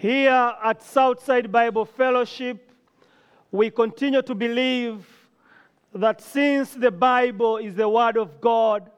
Here 0.00 0.54
at 0.64 0.82
Southside 0.82 1.52
Bible 1.52 1.84
Fellowship, 1.84 2.72
we 3.52 3.68
continue 3.68 4.22
to 4.22 4.34
believe 4.34 5.06
that 5.94 6.22
since 6.22 6.72
the 6.72 6.90
Bible 6.90 7.58
is 7.58 7.74
the 7.74 7.86
Word 7.86 8.16
of 8.16 8.40
God 8.40 8.90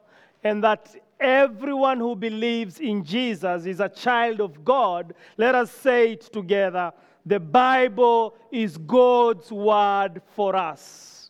and 0.45 0.63
that 0.63 0.95
everyone 1.19 1.99
who 1.99 2.15
believes 2.15 2.79
in 2.79 3.03
Jesus 3.03 3.65
is 3.65 3.81
a 3.81 3.89
child 3.89 4.39
of 4.39 4.63
God, 4.63 5.13
let 5.35 5.55
us 5.55 5.71
say 5.71 6.13
it 6.13 6.21
together 6.21 6.93
the 7.25 7.41
Bible 7.41 8.37
is 8.49 8.77
God's 8.77 9.51
Word 9.51 10.21
for 10.37 10.55
us. 10.55 11.29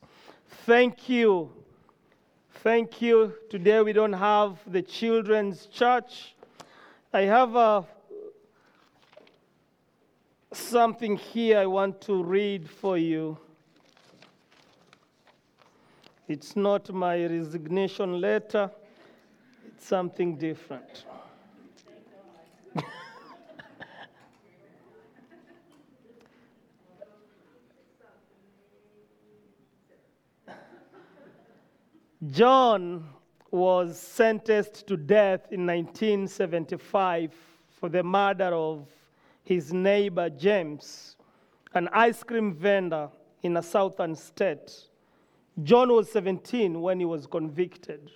Thank 0.67 1.09
you. 1.09 1.51
Thank 2.61 3.01
you. 3.01 3.33
Today 3.49 3.81
we 3.81 3.91
don't 3.91 4.13
have 4.13 4.59
the 4.67 4.83
children's 4.83 5.65
church. 5.65 6.35
I 7.11 7.21
have 7.21 7.55
a 7.55 7.87
something 10.59 11.15
here 11.17 11.59
I 11.59 11.65
want 11.65 12.01
to 12.01 12.23
read 12.23 12.69
for 12.69 12.97
you. 12.97 13.37
It's 16.27 16.55
not 16.55 16.93
my 16.93 17.25
resignation 17.25 18.21
letter, 18.21 18.71
it's 19.67 19.85
something 19.85 20.35
different. 20.37 21.05
John 32.31 33.09
was 33.51 33.99
sentenced 33.99 34.87
to 34.87 34.97
death 34.97 35.51
in 35.51 35.67
1975 35.67 37.33
for 37.69 37.89
the 37.89 38.01
murder 38.01 38.45
of 38.45 38.87
his 39.43 39.73
neighbor 39.73 40.29
James, 40.29 41.17
an 41.73 41.89
ice 41.91 42.23
cream 42.23 42.53
vendor 42.53 43.09
in 43.41 43.57
a 43.57 43.63
southern 43.63 44.15
state. 44.15 44.71
John 45.61 45.91
was 45.91 46.11
17 46.11 46.81
when 46.81 46.99
he 46.99 47.05
was 47.05 47.27
convicted. 47.27 48.09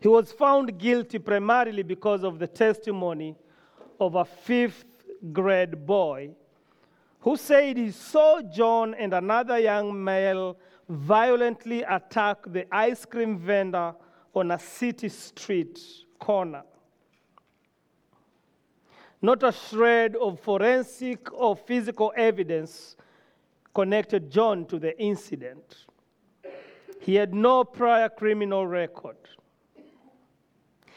He 0.00 0.08
was 0.08 0.32
found 0.32 0.78
guilty 0.78 1.18
primarily 1.18 1.82
because 1.82 2.22
of 2.22 2.38
the 2.38 2.46
testimony 2.46 3.36
of 3.98 4.14
a 4.14 4.24
fifth 4.24 4.84
grade 5.32 5.86
boy 5.86 6.30
who 7.20 7.36
said 7.36 7.76
he 7.76 7.90
saw 7.90 8.40
John 8.40 8.94
and 8.94 9.12
another 9.12 9.58
young 9.58 10.02
male 10.02 10.56
violently 10.88 11.82
attack 11.82 12.38
the 12.46 12.66
ice 12.74 13.04
cream 13.04 13.38
vendor 13.38 13.94
on 14.34 14.50
a 14.50 14.58
city 14.58 15.08
street 15.08 15.78
corner. 16.18 16.62
Not 19.22 19.42
a 19.42 19.52
shred 19.52 20.16
of 20.16 20.40
forensic 20.40 21.32
or 21.32 21.54
physical 21.54 22.12
evidence 22.16 22.96
connected 23.74 24.30
John 24.30 24.66
to 24.66 24.78
the 24.78 24.98
incident. 25.00 25.86
He 27.00 27.14
had 27.14 27.34
no 27.34 27.64
prior 27.64 28.08
criminal 28.08 28.66
record. 28.66 29.16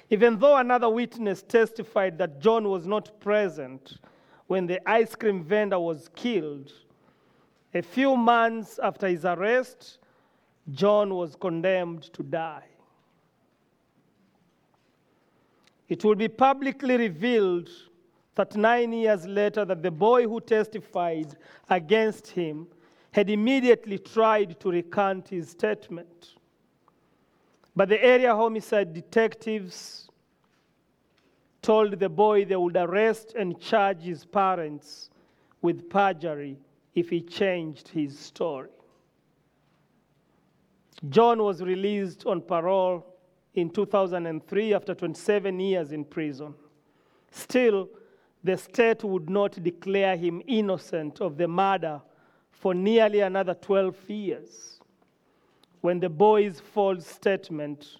Even 0.09 0.37
though 0.37 0.57
another 0.57 0.89
witness 0.89 1.41
testified 1.41 2.17
that 2.17 2.39
John 2.39 2.69
was 2.69 2.85
not 2.85 3.19
present 3.19 3.97
when 4.47 4.67
the 4.67 4.87
ice 4.89 5.15
cream 5.15 5.43
vendor 5.43 5.79
was 5.79 6.09
killed, 6.15 6.71
a 7.73 7.81
few 7.81 8.15
months 8.15 8.79
after 8.81 9.07
his 9.07 9.25
arrest, 9.25 9.99
John 10.71 11.13
was 11.15 11.35
condemned 11.35 12.03
to 12.13 12.23
die. 12.23 12.67
It 15.89 16.03
will 16.03 16.15
be 16.15 16.27
publicly 16.27 16.97
revealed 16.97 17.69
that 18.35 18.55
nine 18.55 18.93
years 18.93 19.25
later 19.25 19.65
that 19.65 19.83
the 19.83 19.91
boy 19.91 20.23
who 20.23 20.41
testified 20.41 21.35
against 21.69 22.27
him 22.27 22.67
had 23.11 23.29
immediately 23.29 23.99
tried 23.99 24.59
to 24.59 24.71
recant 24.71 25.29
his 25.29 25.49
statement. 25.49 26.35
But 27.75 27.89
the 27.89 28.03
area 28.03 28.35
homicide 28.35 28.93
detectives 28.93 30.09
told 31.61 31.99
the 31.99 32.09
boy 32.09 32.45
they 32.45 32.55
would 32.55 32.75
arrest 32.75 33.33
and 33.35 33.59
charge 33.59 34.01
his 34.01 34.25
parents 34.25 35.09
with 35.61 35.89
perjury 35.89 36.57
if 36.93 37.09
he 37.09 37.21
changed 37.21 37.87
his 37.87 38.17
story. 38.17 38.69
John 41.09 41.41
was 41.41 41.61
released 41.61 42.25
on 42.25 42.41
parole 42.41 43.05
in 43.55 43.69
2003 43.69 44.73
after 44.73 44.95
27 44.95 45.59
years 45.59 45.91
in 45.91 46.05
prison. 46.05 46.53
Still, 47.31 47.89
the 48.43 48.57
state 48.57 49.03
would 49.03 49.29
not 49.29 49.61
declare 49.63 50.17
him 50.17 50.41
innocent 50.47 51.21
of 51.21 51.37
the 51.37 51.47
murder 51.47 52.01
for 52.51 52.73
nearly 52.73 53.21
another 53.21 53.53
12 53.53 54.09
years. 54.09 54.79
When 55.81 55.99
the 55.99 56.09
boy's 56.09 56.59
false 56.59 57.05
statement 57.05 57.97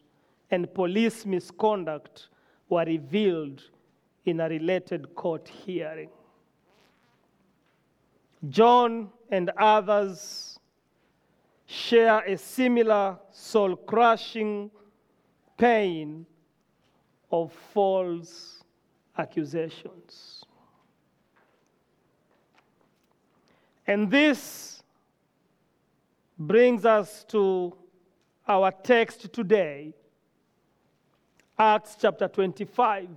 and 0.52 0.74
police 0.74 1.26
misconduct 1.26 2.30
were 2.70 2.86
revealed 2.86 3.62
in 4.26 4.40
a 4.40 4.50
related 4.50 5.16
court 5.16 5.48
hearing. 5.48 6.10
John 8.50 9.10
and 9.30 9.50
others 9.58 10.60
share 11.66 12.20
a 12.20 12.38
similar 12.38 13.18
soul 13.32 13.76
crushing 13.76 14.70
pain 15.58 16.26
of 17.32 17.52
false 17.74 18.64
accusations. 19.18 20.33
And 23.86 24.10
this 24.10 24.82
brings 26.38 26.86
us 26.86 27.26
to 27.26 27.76
our 28.48 28.72
text 28.72 29.32
today, 29.34 29.94
Acts 31.58 31.96
chapter 32.00 32.28
25, 32.28 33.08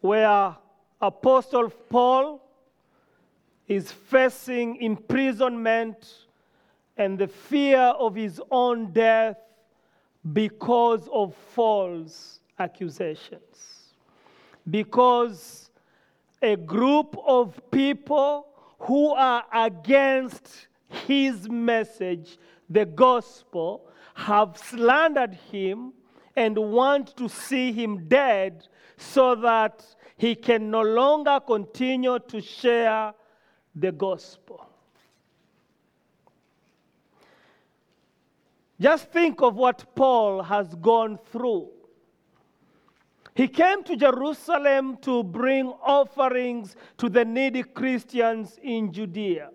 where 0.00 0.56
Apostle 1.00 1.70
Paul 1.88 2.42
is 3.66 3.92
facing 3.92 4.76
imprisonment 4.76 6.26
and 6.96 7.18
the 7.18 7.28
fear 7.28 7.78
of 7.78 8.14
his 8.14 8.40
own 8.50 8.92
death 8.92 9.36
because 10.32 11.08
of 11.12 11.34
false 11.54 12.40
accusations. 12.58 13.94
Because 14.68 15.67
a 16.42 16.56
group 16.56 17.16
of 17.26 17.60
people 17.70 18.46
who 18.80 19.10
are 19.10 19.44
against 19.52 20.68
his 20.88 21.48
message, 21.48 22.38
the 22.70 22.86
gospel, 22.86 23.88
have 24.14 24.56
slandered 24.56 25.34
him 25.50 25.92
and 26.36 26.56
want 26.56 27.16
to 27.16 27.28
see 27.28 27.72
him 27.72 28.08
dead 28.08 28.66
so 28.96 29.34
that 29.34 29.84
he 30.16 30.34
can 30.34 30.70
no 30.70 30.82
longer 30.82 31.40
continue 31.40 32.18
to 32.28 32.40
share 32.40 33.12
the 33.74 33.92
gospel. 33.92 34.68
Just 38.80 39.10
think 39.10 39.42
of 39.42 39.56
what 39.56 39.94
Paul 39.94 40.42
has 40.42 40.74
gone 40.76 41.18
through. 41.32 41.68
He 43.38 43.46
came 43.46 43.84
to 43.84 43.94
Jerusalem 43.94 44.96
to 45.02 45.22
bring 45.22 45.68
offerings 45.68 46.74
to 46.96 47.08
the 47.08 47.24
needy 47.24 47.62
Christians 47.62 48.58
in 48.64 48.92
Judea. 48.92 49.50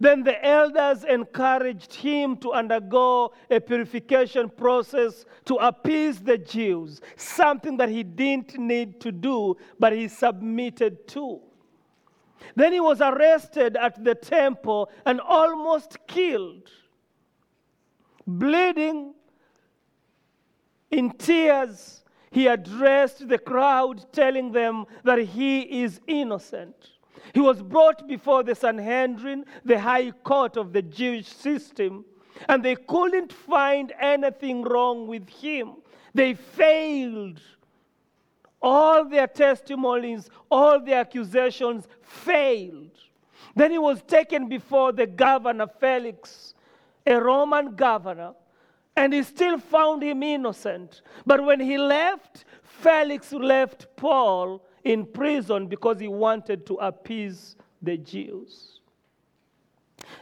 Then 0.00 0.24
the 0.24 0.44
elders 0.44 1.04
encouraged 1.04 1.94
him 1.94 2.36
to 2.38 2.50
undergo 2.54 3.32
a 3.48 3.60
purification 3.60 4.50
process 4.50 5.24
to 5.44 5.54
appease 5.58 6.18
the 6.18 6.38
Jews, 6.38 7.00
something 7.14 7.76
that 7.76 7.88
he 7.88 8.02
didn't 8.02 8.58
need 8.58 9.00
to 9.02 9.12
do, 9.12 9.56
but 9.78 9.92
he 9.92 10.08
submitted 10.08 11.06
to. 11.06 11.38
Then 12.56 12.72
he 12.72 12.80
was 12.80 13.00
arrested 13.00 13.76
at 13.76 14.02
the 14.02 14.16
temple 14.16 14.90
and 15.06 15.20
almost 15.20 16.04
killed, 16.08 16.68
bleeding 18.26 19.14
in 20.90 21.12
tears. 21.12 22.02
He 22.30 22.46
addressed 22.46 23.28
the 23.28 23.38
crowd, 23.38 24.04
telling 24.12 24.52
them 24.52 24.86
that 25.04 25.18
he 25.18 25.82
is 25.82 26.00
innocent. 26.06 26.74
He 27.34 27.40
was 27.40 27.62
brought 27.62 28.06
before 28.06 28.42
the 28.42 28.54
Sanhedrin, 28.54 29.44
the 29.64 29.78
high 29.78 30.10
court 30.10 30.56
of 30.56 30.72
the 30.72 30.82
Jewish 30.82 31.26
system, 31.26 32.04
and 32.48 32.62
they 32.62 32.76
couldn't 32.76 33.32
find 33.32 33.92
anything 33.98 34.62
wrong 34.62 35.06
with 35.06 35.28
him. 35.28 35.76
They 36.14 36.34
failed. 36.34 37.40
All 38.60 39.08
their 39.08 39.26
testimonies, 39.26 40.28
all 40.50 40.80
their 40.80 41.00
accusations 41.00 41.86
failed. 42.02 42.90
Then 43.54 43.70
he 43.70 43.78
was 43.78 44.02
taken 44.02 44.48
before 44.48 44.92
the 44.92 45.06
governor, 45.06 45.66
Felix, 45.66 46.54
a 47.06 47.20
Roman 47.20 47.74
governor, 47.74 48.34
And 48.98 49.12
he 49.12 49.22
still 49.22 49.58
found 49.58 50.02
him 50.02 50.24
innocent. 50.24 51.02
But 51.24 51.44
when 51.44 51.60
he 51.60 51.78
left, 51.78 52.44
Felix 52.64 53.32
left 53.32 53.86
Paul 53.94 54.60
in 54.82 55.06
prison 55.06 55.68
because 55.68 56.00
he 56.00 56.08
wanted 56.08 56.66
to 56.66 56.74
appease 56.74 57.54
the 57.80 57.96
Jews. 57.96 58.80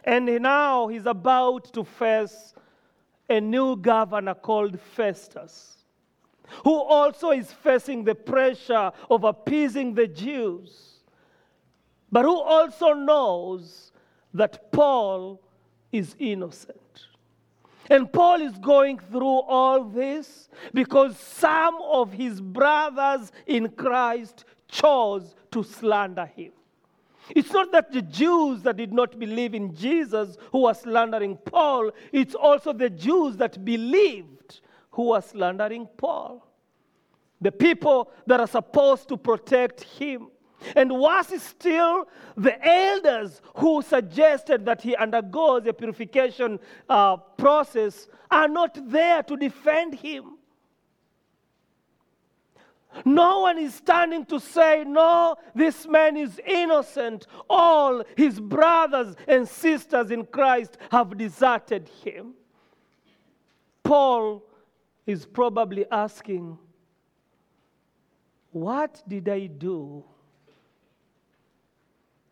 And 0.04 0.26
now 0.42 0.88
he's 0.88 1.06
about 1.06 1.72
to 1.72 1.84
face 1.84 2.52
a 3.30 3.40
new 3.40 3.76
governor 3.76 4.34
called 4.34 4.78
Festus, 4.78 5.78
who 6.62 6.74
also 6.74 7.30
is 7.30 7.50
facing 7.50 8.04
the 8.04 8.14
pressure 8.14 8.92
of 9.08 9.24
appeasing 9.24 9.94
the 9.94 10.06
Jews, 10.06 11.00
but 12.12 12.26
who 12.26 12.38
also 12.38 12.92
knows 12.92 13.92
that 14.34 14.70
Paul 14.70 15.40
is 15.90 16.14
innocent. 16.18 16.85
And 17.90 18.12
Paul 18.12 18.40
is 18.42 18.58
going 18.58 18.98
through 18.98 19.40
all 19.42 19.84
this 19.84 20.48
because 20.74 21.18
some 21.18 21.76
of 21.82 22.12
his 22.12 22.40
brothers 22.40 23.32
in 23.46 23.68
Christ 23.70 24.44
chose 24.68 25.34
to 25.52 25.62
slander 25.62 26.26
him. 26.26 26.52
It's 27.34 27.52
not 27.52 27.72
that 27.72 27.92
the 27.92 28.02
Jews 28.02 28.62
that 28.62 28.76
did 28.76 28.92
not 28.92 29.18
believe 29.18 29.54
in 29.54 29.74
Jesus 29.74 30.36
who 30.52 30.62
were 30.62 30.74
slandering 30.74 31.36
Paul, 31.36 31.90
it's 32.12 32.34
also 32.34 32.72
the 32.72 32.90
Jews 32.90 33.36
that 33.38 33.64
believed 33.64 34.60
who 34.90 35.08
were 35.08 35.20
slandering 35.20 35.88
Paul. 35.96 36.46
The 37.40 37.52
people 37.52 38.10
that 38.26 38.40
are 38.40 38.46
supposed 38.46 39.08
to 39.08 39.16
protect 39.16 39.82
him. 39.82 40.28
And 40.74 40.98
worse 40.98 41.32
still, 41.42 42.08
the 42.36 42.64
elders 42.66 43.40
who 43.56 43.82
suggested 43.82 44.64
that 44.66 44.82
he 44.82 44.96
undergoes 44.96 45.66
a 45.66 45.72
purification 45.72 46.58
uh, 46.88 47.16
process 47.16 48.08
are 48.30 48.48
not 48.48 48.78
there 48.90 49.22
to 49.22 49.36
defend 49.36 49.94
him. 49.94 50.36
No 53.04 53.40
one 53.40 53.58
is 53.58 53.74
standing 53.74 54.24
to 54.26 54.40
say, 54.40 54.84
No, 54.84 55.36
this 55.54 55.86
man 55.86 56.16
is 56.16 56.40
innocent. 56.46 57.26
All 57.48 58.02
his 58.16 58.40
brothers 58.40 59.16
and 59.28 59.46
sisters 59.46 60.10
in 60.10 60.24
Christ 60.24 60.78
have 60.90 61.18
deserted 61.18 61.90
him. 62.02 62.34
Paul 63.82 64.42
is 65.06 65.26
probably 65.26 65.84
asking, 65.90 66.58
What 68.50 69.02
did 69.06 69.28
I 69.28 69.46
do 69.46 70.04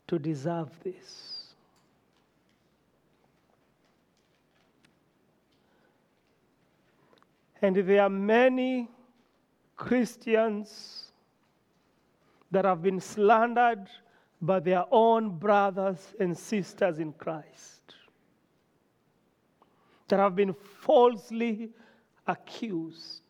to 0.06 0.18
deserve 0.18 0.68
this? 0.82 1.54
And 7.62 7.76
there 7.76 8.02
are 8.02 8.10
many 8.10 8.88
Christians 9.76 11.12
that 12.50 12.64
have 12.64 12.82
been 12.82 13.00
slandered 13.00 13.88
by 14.40 14.60
their 14.60 14.84
own 14.90 15.38
brothers 15.38 16.14
and 16.20 16.36
sisters 16.36 16.98
in 16.98 17.12
Christ, 17.14 17.94
that 20.08 20.18
have 20.18 20.36
been 20.36 20.52
falsely 20.52 21.70
accused 22.26 23.22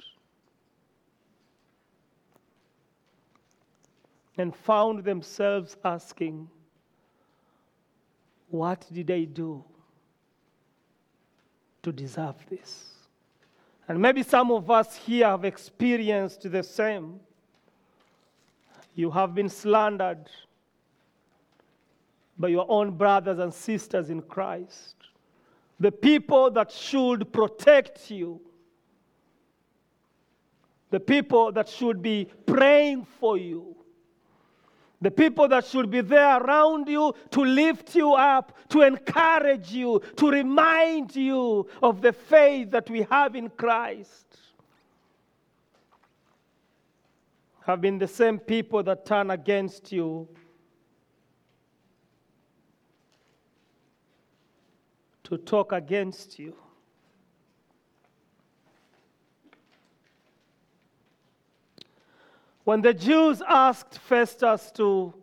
and 4.37 4.55
found 4.55 5.05
themselves 5.05 5.77
asking, 5.85 6.51
What 8.55 8.87
did 8.93 9.11
I 9.11 9.25
do 9.25 9.65
to 11.83 11.91
deserve 11.91 12.37
this? 12.49 12.85
And 13.89 14.01
maybe 14.01 14.23
some 14.23 14.53
of 14.53 14.71
us 14.71 14.95
here 14.95 15.27
have 15.27 15.45
experienced 15.45 16.49
the 16.49 16.63
same. 16.63 17.19
You 18.95 19.11
have 19.11 19.35
been 19.35 19.49
slandered 19.49 20.31
by 22.39 22.47
your 22.47 22.65
own 22.69 22.93
brothers 22.93 23.41
and 23.41 23.53
sisters 23.53 24.09
in 24.09 24.23
Christ, 24.23 24.95
the 25.81 25.91
people 25.91 26.49
that 26.53 26.71
should 26.71 27.33
protect 27.33 28.09
you, 28.09 28.41
the 30.93 31.01
people 31.01 31.51
that 31.51 31.69
should 31.69 32.01
be 32.01 32.29
praying 32.47 33.05
for 33.19 33.37
you 33.37 33.75
the 35.05 35.11
people 35.11 35.47
that 35.49 35.67
should 35.67 35.91
be 35.91 36.01
there 36.01 36.39
around 36.41 36.89
you 36.89 37.13
to 37.31 37.45
lift 37.45 37.95
you 37.95 38.15
up, 38.15 38.57
to 38.71 38.81
encourage 38.81 39.71
you, 39.71 40.01
to 40.17 40.31
remind 40.31 41.15
you 41.15 41.69
of 41.83 42.01
the 42.01 42.11
faith 42.11 42.71
that 42.71 42.89
we 42.89 43.03
have 43.03 43.37
in 43.37 43.51
Christ, 43.51 44.39
have 47.67 47.83
been 47.83 47.99
the 47.99 48.09
same 48.09 48.39
people 48.39 48.83
that 48.83 49.05
turn 49.05 49.31
against 49.31 49.93
you. 49.93 50.27
To 55.25 55.37
talk 55.37 55.73
against 55.73 56.39
you. 56.39 56.57
When 62.65 62.81
the 62.81 62.95
Jews 62.95 63.43
asked 63.47 63.99
Festus 63.99 64.71
to 64.77 65.15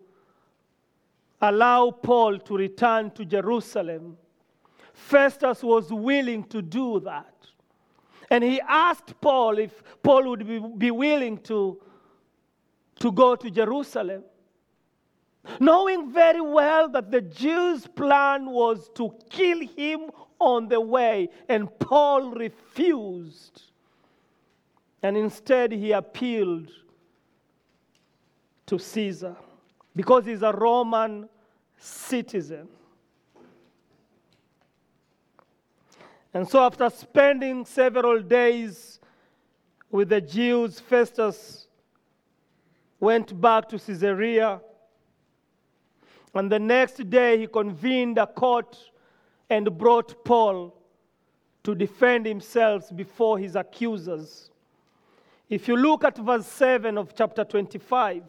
allow 1.42 1.90
Paul 1.90 2.38
to 2.38 2.56
return 2.56 3.10
to 3.12 3.26
Jerusalem, 3.26 4.18
Festus 4.94 5.64
was 5.64 5.92
willing 5.92 6.44
to 6.46 6.62
do 6.62 7.00
that. 7.00 7.34
And 8.30 8.44
he 8.44 8.62
asked 8.62 9.20
Paul 9.20 9.58
if 9.58 9.84
Paul 10.04 10.30
would 10.30 10.80
be, 10.80 10.92
willing 10.92 11.40
to, 11.40 11.82
to 13.00 13.12
go 13.12 13.36
to 13.36 13.50
Jerusalem. 13.50 14.24
Knowing 15.60 16.12
very 16.12 16.40
well 16.40 16.88
that 16.90 17.10
the 17.10 17.22
Jews' 17.22 17.88
plan 17.88 18.46
was 18.46 18.90
to 18.96 19.12
kill 19.32 19.60
him 19.76 20.12
on 20.40 20.68
the 20.68 20.80
way, 20.80 21.30
and 21.50 21.68
Paul 21.80 22.32
refused. 22.32 23.64
And 25.02 25.18
instead, 25.18 25.72
he 25.72 25.92
appealed 25.92 26.72
to 28.72 28.80
Caesar 28.80 29.36
because 29.94 30.26
he's 30.26 30.44
a 30.44 30.54
Roman 30.54 31.28
citizen. 31.78 32.70
And 36.34 36.48
so, 36.48 36.62
after 36.62 36.90
spending 36.90 37.66
several 37.66 38.22
days 38.22 39.02
with 39.90 40.08
the 40.08 40.22
Jews, 40.22 40.80
Festus 40.80 41.68
went 42.98 43.40
back 43.42 43.68
to 43.68 43.78
Caesarea. 43.78 44.62
And 46.34 46.50
the 46.50 46.60
next 46.60 47.10
day, 47.10 47.40
he 47.40 47.48
convened 47.48 48.18
a 48.20 48.26
court 48.26 48.78
and 49.50 49.78
brought 49.78 50.24
Paul 50.24 50.74
to 51.66 51.76
defend 51.76 52.26
himself 52.26 52.96
before 52.96 53.38
his 53.38 53.58
accusers. 53.58 54.50
If 55.50 55.68
you 55.68 55.76
look 55.76 56.06
at 56.06 56.18
verse 56.18 56.48
7 56.48 56.98
of 56.98 57.14
chapter 57.14 57.44
25, 57.44 58.24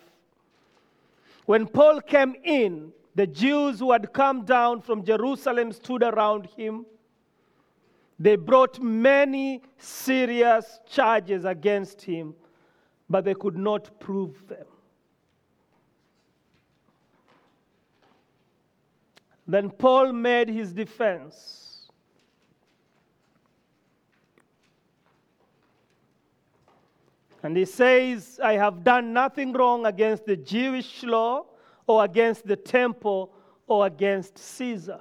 when 1.46 1.66
Paul 1.66 2.00
came 2.00 2.34
in, 2.44 2.92
the 3.14 3.26
Jews 3.26 3.80
who 3.80 3.92
had 3.92 4.12
come 4.12 4.44
down 4.44 4.80
from 4.80 5.04
Jerusalem 5.04 5.72
stood 5.72 6.02
around 6.02 6.46
him. 6.56 6.86
They 8.18 8.36
brought 8.36 8.80
many 8.80 9.62
serious 9.78 10.80
charges 10.88 11.44
against 11.44 12.02
him, 12.02 12.34
but 13.10 13.24
they 13.24 13.34
could 13.34 13.56
not 13.56 13.98
prove 13.98 14.46
them. 14.48 14.66
Then 19.46 19.70
Paul 19.70 20.12
made 20.12 20.48
his 20.48 20.72
defense. 20.72 21.71
And 27.42 27.56
he 27.56 27.64
says, 27.64 28.38
I 28.42 28.54
have 28.54 28.84
done 28.84 29.12
nothing 29.12 29.52
wrong 29.52 29.86
against 29.86 30.26
the 30.26 30.36
Jewish 30.36 31.02
law 31.02 31.46
or 31.86 32.04
against 32.04 32.46
the 32.46 32.56
temple 32.56 33.32
or 33.66 33.86
against 33.86 34.38
Caesar. 34.38 35.00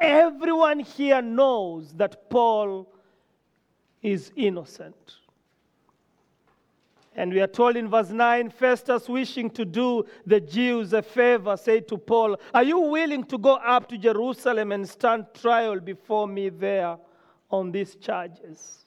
Everyone 0.00 0.80
here 0.80 1.20
knows 1.20 1.92
that 1.94 2.30
Paul 2.30 2.90
is 4.00 4.32
innocent. 4.36 5.16
And 7.14 7.34
we 7.34 7.40
are 7.40 7.48
told 7.48 7.76
in 7.76 7.88
verse 7.88 8.10
9 8.10 8.48
Festus, 8.50 9.08
wishing 9.08 9.50
to 9.50 9.64
do 9.64 10.04
the 10.24 10.40
Jews 10.40 10.92
a 10.92 11.02
favor, 11.02 11.56
said 11.56 11.88
to 11.88 11.98
Paul, 11.98 12.36
Are 12.54 12.62
you 12.62 12.78
willing 12.78 13.24
to 13.24 13.36
go 13.36 13.54
up 13.54 13.88
to 13.88 13.98
Jerusalem 13.98 14.70
and 14.70 14.88
stand 14.88 15.26
trial 15.34 15.80
before 15.80 16.28
me 16.28 16.48
there 16.48 16.96
on 17.50 17.72
these 17.72 17.96
charges? 17.96 18.84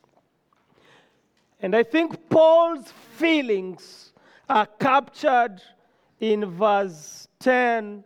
And 1.62 1.76
I 1.76 1.84
think 1.84 2.30
Paul's 2.30 2.92
feelings 3.18 4.14
are 4.50 4.66
captured 4.66 5.62
in 6.20 6.46
verse 6.46 7.28
10 7.40 8.04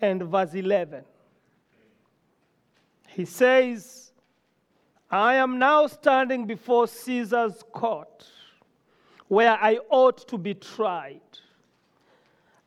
and 0.00 0.22
verse 0.24 0.54
11. 0.54 1.04
He 3.08 3.24
says, 3.24 4.12
I 5.10 5.34
am 5.34 5.58
now 5.58 5.86
standing 5.86 6.46
before 6.46 6.88
Caesar's 6.88 7.62
court, 7.72 8.26
where 9.28 9.52
I 9.52 9.78
ought 9.90 10.26
to 10.28 10.38
be 10.38 10.54
tried. 10.54 11.20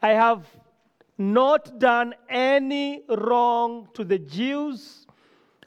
I 0.01 0.09
have 0.09 0.45
not 1.17 1.79
done 1.79 2.13
any 2.29 3.03
wrong 3.09 3.89
to 3.95 4.03
the 4.03 4.19
Jews, 4.19 5.07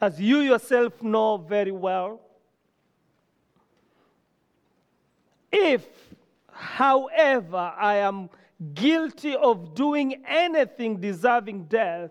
as 0.00 0.20
you 0.20 0.38
yourself 0.40 1.02
know 1.02 1.36
very 1.36 1.72
well. 1.72 2.20
If, 5.50 5.86
however, 6.50 7.72
I 7.76 7.96
am 7.96 8.30
guilty 8.74 9.36
of 9.36 9.74
doing 9.74 10.22
anything 10.26 11.00
deserving 11.00 11.64
death, 11.64 12.10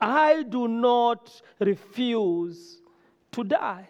I 0.00 0.42
do 0.42 0.68
not 0.68 1.40
refuse 1.58 2.80
to 3.32 3.44
die. 3.44 3.88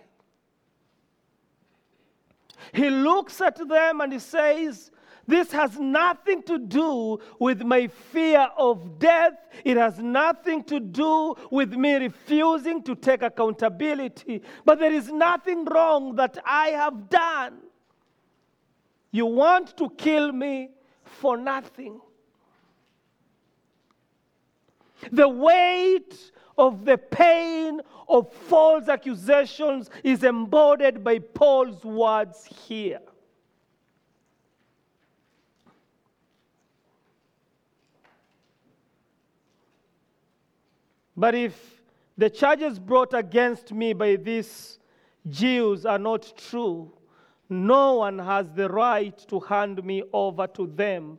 He 2.72 2.90
looks 2.90 3.40
at 3.40 3.56
them 3.56 4.00
and 4.00 4.12
he 4.12 4.18
says, 4.18 4.90
This 5.26 5.50
has 5.52 5.78
nothing 5.78 6.42
to 6.44 6.58
do 6.58 7.18
with 7.38 7.62
my 7.62 7.88
fear 7.88 8.48
of 8.56 8.98
death. 8.98 9.34
It 9.64 9.76
has 9.76 9.98
nothing 9.98 10.64
to 10.64 10.80
do 10.80 11.34
with 11.50 11.74
me 11.74 11.94
refusing 11.94 12.82
to 12.84 12.94
take 12.94 13.22
accountability. 13.22 14.42
But 14.64 14.78
there 14.78 14.92
is 14.92 15.10
nothing 15.10 15.64
wrong 15.64 16.16
that 16.16 16.38
I 16.44 16.68
have 16.68 17.08
done. 17.08 17.58
You 19.16 19.24
want 19.24 19.78
to 19.78 19.88
kill 19.96 20.30
me 20.30 20.72
for 21.02 21.38
nothing. 21.38 22.02
The 25.10 25.26
weight 25.26 26.32
of 26.58 26.84
the 26.84 26.98
pain 26.98 27.80
of 28.10 28.30
false 28.30 28.90
accusations 28.90 29.88
is 30.04 30.22
embodied 30.22 31.02
by 31.02 31.20
Paul's 31.20 31.82
words 31.82 32.44
here. 32.44 33.00
But 41.16 41.34
if 41.34 41.82
the 42.18 42.28
charges 42.28 42.78
brought 42.78 43.14
against 43.14 43.72
me 43.72 43.94
by 43.94 44.16
these 44.16 44.78
Jews 45.26 45.86
are 45.86 45.98
not 45.98 46.34
true, 46.36 46.92
no 47.48 47.94
one 47.94 48.18
has 48.18 48.50
the 48.52 48.68
right 48.68 49.16
to 49.28 49.40
hand 49.40 49.84
me 49.84 50.02
over 50.12 50.46
to 50.48 50.66
them. 50.66 51.18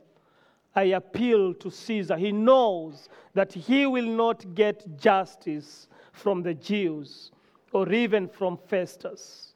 I 0.74 0.84
appeal 0.84 1.54
to 1.54 1.70
Caesar. 1.70 2.16
He 2.16 2.32
knows 2.32 3.08
that 3.34 3.52
he 3.52 3.86
will 3.86 4.06
not 4.06 4.54
get 4.54 4.98
justice 4.98 5.88
from 6.12 6.42
the 6.42 6.54
Jews 6.54 7.32
or 7.72 7.90
even 7.92 8.28
from 8.28 8.56
Festus. 8.56 9.54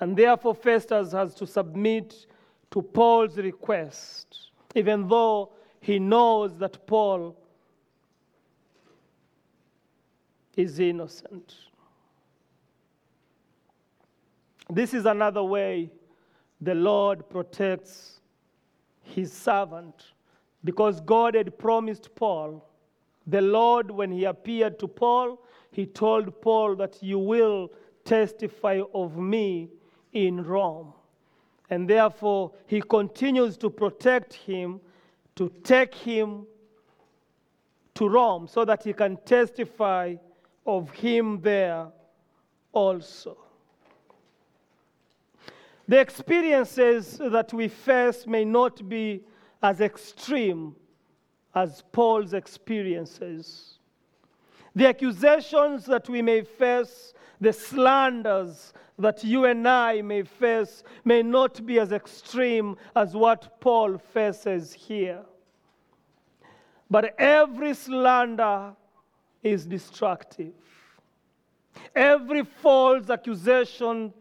And 0.00 0.16
therefore, 0.16 0.54
Festus 0.54 1.12
has 1.12 1.34
to 1.36 1.46
submit 1.46 2.26
to 2.70 2.82
Paul's 2.82 3.36
request, 3.36 4.50
even 4.74 5.08
though 5.08 5.52
he 5.80 5.98
knows 5.98 6.56
that 6.58 6.86
Paul 6.86 7.36
is 10.56 10.78
innocent. 10.80 11.54
This 14.68 14.92
is 14.92 15.06
another 15.06 15.42
way 15.42 15.90
the 16.60 16.74
Lord 16.74 17.28
protects 17.28 18.20
his 19.02 19.32
servant 19.32 20.12
because 20.64 21.00
God 21.00 21.34
had 21.34 21.58
promised 21.58 22.14
Paul. 22.14 22.68
The 23.26 23.40
Lord, 23.40 23.90
when 23.90 24.10
he 24.10 24.24
appeared 24.24 24.78
to 24.80 24.88
Paul, 24.88 25.40
he 25.70 25.86
told 25.86 26.40
Paul 26.40 26.74
that 26.76 27.02
you 27.02 27.18
will 27.18 27.70
testify 28.04 28.80
of 28.94 29.16
me 29.16 29.68
in 30.12 30.42
Rome. 30.42 30.92
And 31.70 31.88
therefore, 31.88 32.52
he 32.66 32.80
continues 32.80 33.56
to 33.58 33.70
protect 33.70 34.32
him, 34.32 34.80
to 35.36 35.50
take 35.62 35.94
him 35.94 36.46
to 37.94 38.08
Rome 38.08 38.48
so 38.48 38.64
that 38.64 38.82
he 38.84 38.92
can 38.92 39.18
testify 39.24 40.16
of 40.66 40.90
him 40.90 41.40
there 41.40 41.86
also. 42.72 43.36
The 45.88 45.98
experiences 45.98 47.18
that 47.18 47.52
we 47.54 47.66
face 47.68 48.26
may 48.26 48.44
not 48.44 48.86
be 48.86 49.24
as 49.62 49.80
extreme 49.80 50.76
as 51.54 51.82
Paul's 51.92 52.34
experiences. 52.34 53.78
The 54.74 54.86
accusations 54.86 55.86
that 55.86 56.06
we 56.10 56.20
may 56.20 56.42
face, 56.42 57.14
the 57.40 57.54
slanders 57.54 58.74
that 58.98 59.24
you 59.24 59.46
and 59.46 59.66
I 59.66 60.02
may 60.02 60.24
face, 60.24 60.82
may 61.04 61.22
not 61.22 61.64
be 61.64 61.80
as 61.80 61.90
extreme 61.90 62.76
as 62.94 63.14
what 63.14 63.58
Paul 63.60 63.96
faces 63.96 64.74
here. 64.74 65.22
But 66.90 67.14
every 67.18 67.72
slander 67.72 68.74
is 69.42 69.64
destructive. 69.64 70.52
Every 71.94 72.44
false 72.44 73.08
accusation 73.08 74.12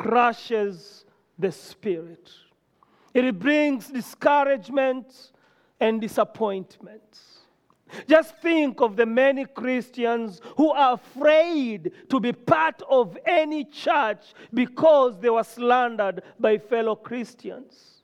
crushes 0.00 1.04
the 1.38 1.52
spirit. 1.52 2.30
It 3.12 3.38
brings 3.38 3.88
discouragement 3.88 5.32
and 5.78 6.00
disappointment. 6.00 7.20
Just 8.08 8.34
think 8.38 8.80
of 8.80 8.96
the 8.96 9.04
many 9.04 9.44
Christians 9.44 10.40
who 10.56 10.70
are 10.70 10.94
afraid 10.94 11.92
to 12.08 12.18
be 12.18 12.32
part 12.32 12.80
of 12.88 13.18
any 13.26 13.64
church 13.64 14.32
because 14.54 15.20
they 15.20 15.28
were 15.28 15.44
slandered 15.44 16.22
by 16.38 16.56
fellow 16.56 16.96
Christians. 16.96 18.02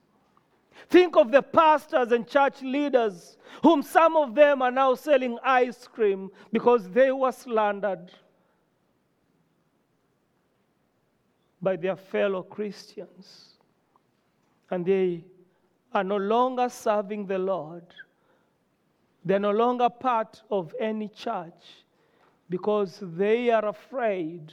Think 0.89 1.15
of 1.15 1.31
the 1.31 1.41
pastors 1.41 2.11
and 2.11 2.27
church 2.27 2.61
leaders, 2.61 3.37
whom 3.63 3.81
some 3.81 4.15
of 4.15 4.35
them 4.35 4.61
are 4.61 4.69
now 4.69 4.93
selling 4.93 5.39
ice 5.43 5.87
cream 5.87 6.29
because 6.51 6.91
they 6.91 7.11
were 7.11 7.31
slandered 7.31 8.11
by 11.61 11.75
their 11.75 11.95
fellow 11.95 12.43
Christians. 12.43 13.49
And 14.69 14.85
they 14.85 15.23
are 15.93 16.03
no 16.03 16.17
longer 16.17 16.69
serving 16.69 17.25
the 17.25 17.37
Lord. 17.37 17.85
They're 19.23 19.39
no 19.39 19.51
longer 19.51 19.89
part 19.89 20.41
of 20.49 20.73
any 20.79 21.09
church 21.09 21.83
because 22.49 22.99
they 23.01 23.49
are 23.49 23.67
afraid 23.67 24.51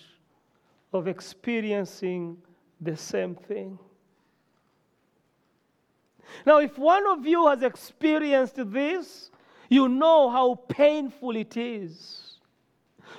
of 0.93 1.09
experiencing 1.09 2.37
the 2.81 2.97
same 2.97 3.35
thing. 3.35 3.79
Now, 6.47 6.59
if 6.59 6.79
one 6.79 7.07
of 7.07 7.27
you 7.27 7.47
has 7.49 7.63
experienced 7.63 8.57
this, 8.57 9.31
you 9.69 9.89
know 9.89 10.31
how 10.31 10.55
painful 10.69 11.37
it 11.37 11.57
is. 11.57 12.34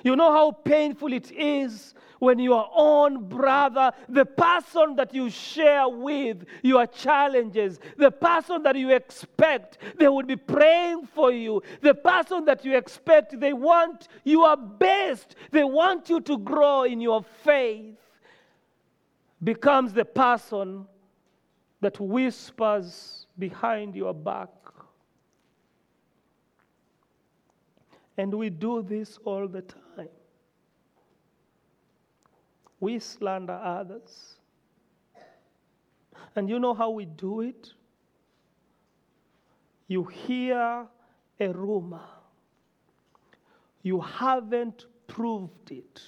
You 0.02 0.16
know 0.16 0.32
how 0.32 0.52
painful 0.52 1.12
it 1.12 1.30
is 1.32 1.94
when 2.18 2.38
your 2.38 2.68
own 2.74 3.28
brother, 3.28 3.92
the 4.08 4.24
person 4.24 4.96
that 4.96 5.14
you 5.14 5.28
share 5.28 5.88
with 5.88 6.44
your 6.62 6.86
challenges, 6.86 7.78
the 7.96 8.10
person 8.10 8.62
that 8.62 8.76
you 8.76 8.90
expect 8.90 9.78
they 9.98 10.08
would 10.08 10.26
be 10.26 10.36
praying 10.36 11.06
for 11.06 11.30
you, 11.30 11.62
the 11.82 11.94
person 11.94 12.44
that 12.46 12.64
you 12.64 12.76
expect 12.76 13.38
they 13.38 13.52
want 13.52 14.08
your 14.24 14.56
best, 14.56 15.36
they 15.50 15.64
want 15.64 16.08
you 16.08 16.20
to 16.20 16.38
grow 16.38 16.84
in 16.84 17.00
your 17.00 17.22
faith, 17.44 17.96
becomes 19.42 19.92
the 19.92 20.04
person 20.04 20.86
that 21.80 22.00
whispers 22.00 23.26
behind 23.38 23.94
your 23.94 24.14
back. 24.14 24.48
And 28.16 28.32
we 28.34 28.50
do 28.50 28.82
this 28.82 29.18
all 29.24 29.46
the 29.46 29.62
time 29.62 30.08
we 32.80 32.98
slander 32.98 33.54
others. 33.62 34.34
And 36.34 36.48
you 36.48 36.58
know 36.58 36.74
how 36.74 36.90
we 36.90 37.06
do 37.06 37.40
it? 37.40 37.72
You 39.88 40.04
hear 40.04 40.86
a 41.38 41.48
rumor, 41.48 42.08
you 43.82 44.00
haven't 44.00 44.86
proved 45.06 45.70
it. 45.70 46.00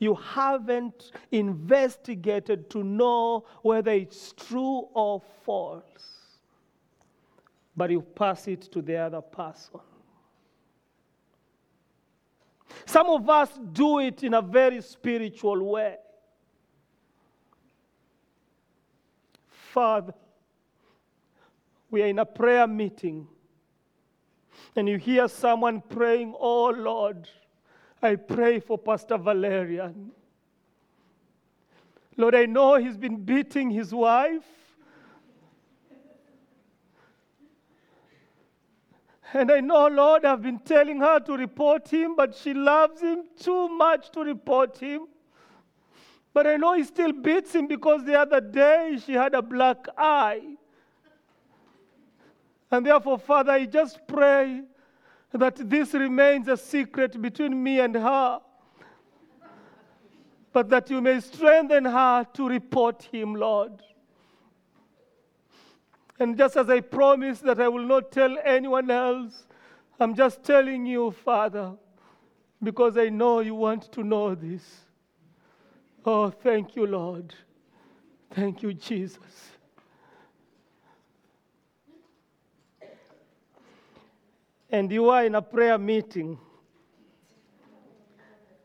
You 0.00 0.14
haven't 0.14 1.10
investigated 1.32 2.70
to 2.70 2.84
know 2.84 3.46
whether 3.62 3.90
it's 3.90 4.32
true 4.32 4.86
or 4.94 5.20
false, 5.44 5.82
but 7.76 7.90
you 7.90 8.02
pass 8.02 8.46
it 8.46 8.62
to 8.72 8.80
the 8.80 8.96
other 8.96 9.20
person. 9.20 9.80
Some 12.86 13.08
of 13.08 13.28
us 13.28 13.58
do 13.72 14.00
it 14.00 14.22
in 14.22 14.34
a 14.34 14.42
very 14.42 14.80
spiritual 14.82 15.62
way. 15.62 15.96
Father, 19.48 20.14
we 21.90 22.02
are 22.02 22.06
in 22.06 22.18
a 22.18 22.26
prayer 22.26 22.66
meeting, 22.66 23.26
and 24.74 24.88
you 24.88 24.98
hear 24.98 25.28
someone 25.28 25.82
praying, 25.88 26.34
Oh 26.38 26.70
Lord, 26.70 27.28
I 28.02 28.16
pray 28.16 28.60
for 28.60 28.78
Pastor 28.78 29.18
Valerian. 29.18 30.12
Lord, 32.16 32.34
I 32.34 32.46
know 32.46 32.76
he's 32.76 32.96
been 32.96 33.16
beating 33.16 33.70
his 33.70 33.94
wife. 33.94 34.57
And 39.34 39.52
I 39.52 39.60
know, 39.60 39.88
Lord, 39.88 40.24
I've 40.24 40.42
been 40.42 40.58
telling 40.58 41.00
her 41.00 41.20
to 41.20 41.36
report 41.36 41.88
him, 41.88 42.16
but 42.16 42.34
she 42.34 42.54
loves 42.54 43.02
him 43.02 43.24
too 43.38 43.68
much 43.68 44.10
to 44.12 44.20
report 44.20 44.78
him. 44.78 45.06
But 46.32 46.46
I 46.46 46.56
know 46.56 46.74
he 46.74 46.84
still 46.84 47.12
beats 47.12 47.54
him 47.54 47.66
because 47.66 48.04
the 48.04 48.18
other 48.18 48.40
day 48.40 48.98
she 49.04 49.12
had 49.12 49.34
a 49.34 49.42
black 49.42 49.86
eye. 49.96 50.56
And 52.70 52.86
therefore, 52.86 53.18
Father, 53.18 53.52
I 53.52 53.66
just 53.66 53.98
pray 54.06 54.62
that 55.32 55.56
this 55.68 55.94
remains 55.94 56.48
a 56.48 56.56
secret 56.56 57.20
between 57.20 57.62
me 57.62 57.80
and 57.80 57.94
her, 57.94 58.40
but 60.52 60.68
that 60.70 60.90
you 60.90 61.00
may 61.00 61.20
strengthen 61.20 61.84
her 61.84 62.26
to 62.32 62.48
report 62.48 63.02
him, 63.02 63.34
Lord. 63.34 63.82
And 66.18 66.36
just 66.36 66.56
as 66.56 66.68
I 66.68 66.80
promised 66.80 67.44
that 67.44 67.60
I 67.60 67.68
will 67.68 67.84
not 67.84 68.10
tell 68.10 68.36
anyone 68.44 68.90
else, 68.90 69.46
I'm 70.00 70.14
just 70.14 70.42
telling 70.42 70.86
you, 70.86 71.10
Father, 71.10 71.72
because 72.62 72.96
I 72.98 73.08
know 73.08 73.40
you 73.40 73.54
want 73.54 73.92
to 73.92 74.02
know 74.02 74.34
this. 74.34 74.62
Oh, 76.04 76.30
thank 76.30 76.74
you, 76.74 76.86
Lord. 76.86 77.34
Thank 78.30 78.62
you, 78.62 78.72
Jesus. 78.72 79.52
And 84.70 84.90
you 84.92 85.08
are 85.08 85.24
in 85.24 85.34
a 85.34 85.42
prayer 85.42 85.78
meeting. 85.78 86.38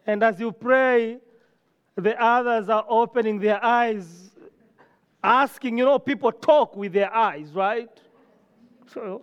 And 0.05 0.21
as 0.21 0.39
you 0.39 0.51
pray, 0.51 1.19
the 1.95 2.21
others 2.21 2.67
are 2.67 2.85
opening 2.89 3.39
their 3.39 3.63
eyes 3.63 4.31
asking, 5.23 5.77
you 5.77 5.85
know, 5.85 5.97
people 5.99 6.31
talk 6.31 6.75
with 6.75 6.93
their 6.93 7.13
eyes, 7.13 7.49
right? 7.53 7.89
So. 8.93 9.21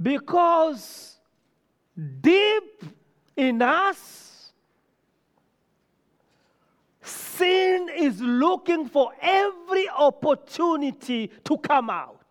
Because 0.00 1.16
deep 2.20 2.82
in 3.36 3.62
us, 3.62 4.52
sin 7.02 7.88
is 7.96 8.20
looking 8.20 8.88
for 8.88 9.12
every 9.20 9.88
opportunity 9.88 11.30
to 11.44 11.56
come 11.58 11.88
out 11.88 12.21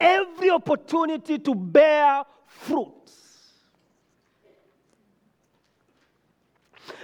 every 0.00 0.50
opportunity 0.50 1.38
to 1.38 1.54
bear 1.54 2.24
fruits. 2.46 2.96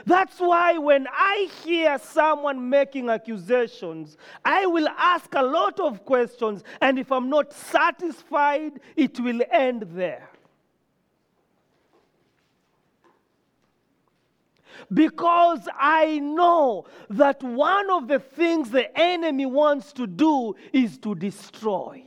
That's 0.05 0.39
why 0.39 0.79
when 0.79 1.07
I 1.11 1.49
hear 1.65 1.99
someone 1.99 2.69
making 2.69 3.09
accusations, 3.09 4.17
I 4.45 4.67
will 4.67 4.89
ask 4.89 5.33
a 5.35 5.43
lot 5.43 5.79
of 5.81 6.05
questions, 6.05 6.65
and 6.81 6.99
if 6.99 7.13
I'm 7.13 7.29
not 7.29 7.53
satisfied, 7.53 8.81
it 8.97 9.19
will 9.21 9.41
end 9.51 9.87
there. 9.93 10.29
Because 14.93 15.69
I 15.79 16.19
know 16.19 16.87
that 17.11 17.43
one 17.43 17.89
of 17.91 18.09
the 18.09 18.19
things 18.19 18.71
the 18.71 18.97
enemy 18.99 19.47
wants 19.47 19.93
to 19.95 20.07
do 20.07 20.57
is 20.73 20.99
to 20.99 21.15
destroy. 21.15 22.03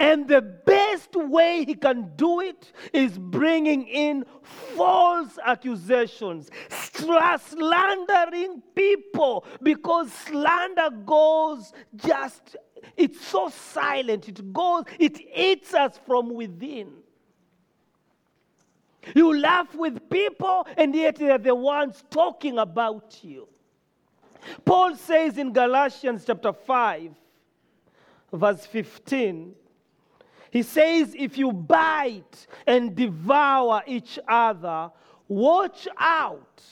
And 0.00 0.28
the 0.28 0.40
best 0.40 1.16
way 1.16 1.64
he 1.64 1.74
can 1.74 2.12
do 2.14 2.40
it 2.40 2.72
is 2.92 3.18
bringing 3.18 3.86
in 3.88 4.24
false 4.76 5.38
accusations, 5.44 6.50
slandering 6.70 8.62
people, 8.76 9.44
because 9.60 10.12
slander 10.12 10.90
goes 11.04 11.72
just, 11.96 12.56
it's 12.96 13.26
so 13.26 13.48
silent. 13.48 14.28
It 14.28 14.52
goes, 14.52 14.84
it 15.00 15.20
eats 15.34 15.74
us 15.74 15.98
from 16.06 16.32
within. 16.32 16.92
You 19.16 19.36
laugh 19.36 19.74
with 19.74 20.08
people, 20.10 20.66
and 20.76 20.94
yet 20.94 21.16
they're 21.16 21.38
the 21.38 21.54
ones 21.54 22.04
talking 22.10 22.58
about 22.58 23.18
you. 23.22 23.48
Paul 24.64 24.94
says 24.94 25.38
in 25.38 25.52
Galatians 25.52 26.24
chapter 26.24 26.52
5, 26.52 27.10
verse 28.32 28.66
15, 28.66 29.54
he 30.50 30.62
says, 30.62 31.14
if 31.16 31.36
you 31.36 31.52
bite 31.52 32.46
and 32.66 32.94
devour 32.94 33.82
each 33.86 34.18
other, 34.26 34.90
watch 35.28 35.86
out, 35.98 36.62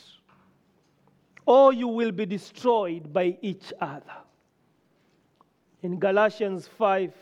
or 1.44 1.72
you 1.72 1.88
will 1.88 2.12
be 2.12 2.26
destroyed 2.26 3.12
by 3.12 3.36
each 3.42 3.72
other. 3.80 4.02
In 5.82 5.98
Galatians 5.98 6.66
5, 6.66 7.12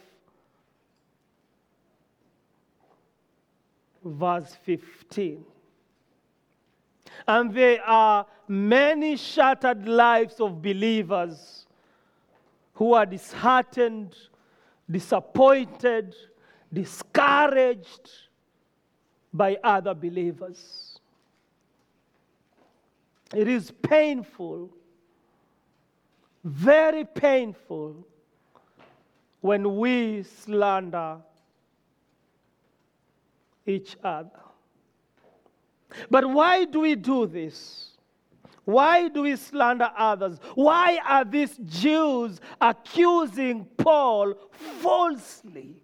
verse 4.05 4.57
15. 4.65 5.45
And 7.27 7.55
there 7.55 7.83
are 7.85 8.27
many 8.49 9.17
shattered 9.17 9.87
lives 9.87 10.41
of 10.41 10.63
believers 10.63 11.67
who 12.75 12.93
are 12.93 13.07
disheartened, 13.07 14.15
disappointed, 14.91 16.15
discouraged 16.75 18.11
by 19.33 19.57
other 19.65 19.95
believers. 19.95 20.99
It 23.35 23.49
is 23.49 23.71
painful, 23.71 24.71
very 26.45 27.05
painful, 27.05 28.07
when 29.41 29.77
we 29.77 30.23
slander 30.23 31.19
each 33.67 33.97
other. 34.03 34.41
But 36.11 36.29
why 36.29 36.65
do 36.65 36.81
we 36.81 36.95
do 36.95 37.27
this? 37.27 37.91
Why 38.65 39.09
do 39.09 39.23
we 39.23 39.37
slander 39.37 39.91
others? 39.97 40.39
Why 40.55 40.99
are 41.07 41.25
these 41.25 41.57
Jews 41.67 42.41
accusing 42.61 43.67
Paul 43.77 44.35
falsely? 44.81 45.77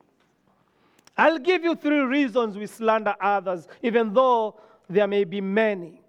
I'll 1.20 1.38
give 1.38 1.62
you 1.62 1.74
three 1.74 2.00
reasons 2.00 2.56
we 2.56 2.66
slander 2.66 3.14
others, 3.20 3.68
even 3.83 4.14
though 4.14 4.59
there 4.88 5.06
may 5.06 5.24
be 5.24 5.42
many. 5.42 6.00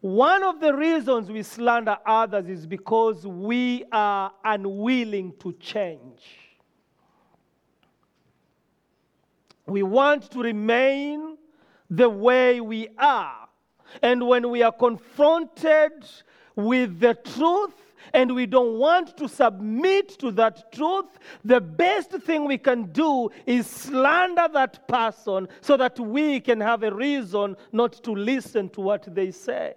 One 0.00 0.42
of 0.42 0.58
the 0.58 0.74
reasons 0.74 1.30
we 1.30 1.42
slander 1.42 1.98
others 2.06 2.48
is 2.48 2.64
because 2.64 3.26
we 3.26 3.84
are 3.92 4.32
unwilling 4.42 5.34
to 5.40 5.52
change. 5.60 6.22
We 9.66 9.82
want 9.82 10.30
to 10.30 10.40
remain 10.42 11.36
the 11.90 12.08
way 12.08 12.62
we 12.62 12.88
are. 12.96 13.48
And 14.00 14.26
when 14.26 14.48
we 14.48 14.62
are 14.62 14.72
confronted 14.72 16.06
with 16.56 17.00
the 17.00 17.16
truth, 17.16 17.83
and 18.12 18.34
we 18.34 18.46
don't 18.46 18.78
want 18.78 19.16
to 19.16 19.28
submit 19.28 20.08
to 20.18 20.30
that 20.32 20.72
truth, 20.72 21.06
the 21.44 21.60
best 21.60 22.10
thing 22.10 22.44
we 22.44 22.58
can 22.58 22.84
do 22.92 23.30
is 23.46 23.66
slander 23.66 24.48
that 24.52 24.86
person 24.86 25.48
so 25.60 25.76
that 25.76 25.98
we 25.98 26.40
can 26.40 26.60
have 26.60 26.82
a 26.82 26.94
reason 26.94 27.56
not 27.72 27.92
to 28.04 28.12
listen 28.12 28.68
to 28.70 28.80
what 28.80 29.12
they 29.14 29.30
say. 29.30 29.74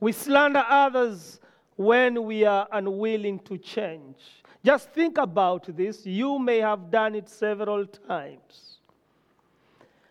We 0.00 0.12
slander 0.12 0.64
others 0.68 1.40
when 1.76 2.24
we 2.24 2.44
are 2.44 2.68
unwilling 2.72 3.38
to 3.40 3.58
change. 3.58 4.16
Just 4.64 4.90
think 4.90 5.18
about 5.18 5.76
this. 5.76 6.04
You 6.04 6.38
may 6.38 6.58
have 6.58 6.90
done 6.90 7.14
it 7.14 7.28
several 7.28 7.86
times 7.86 8.78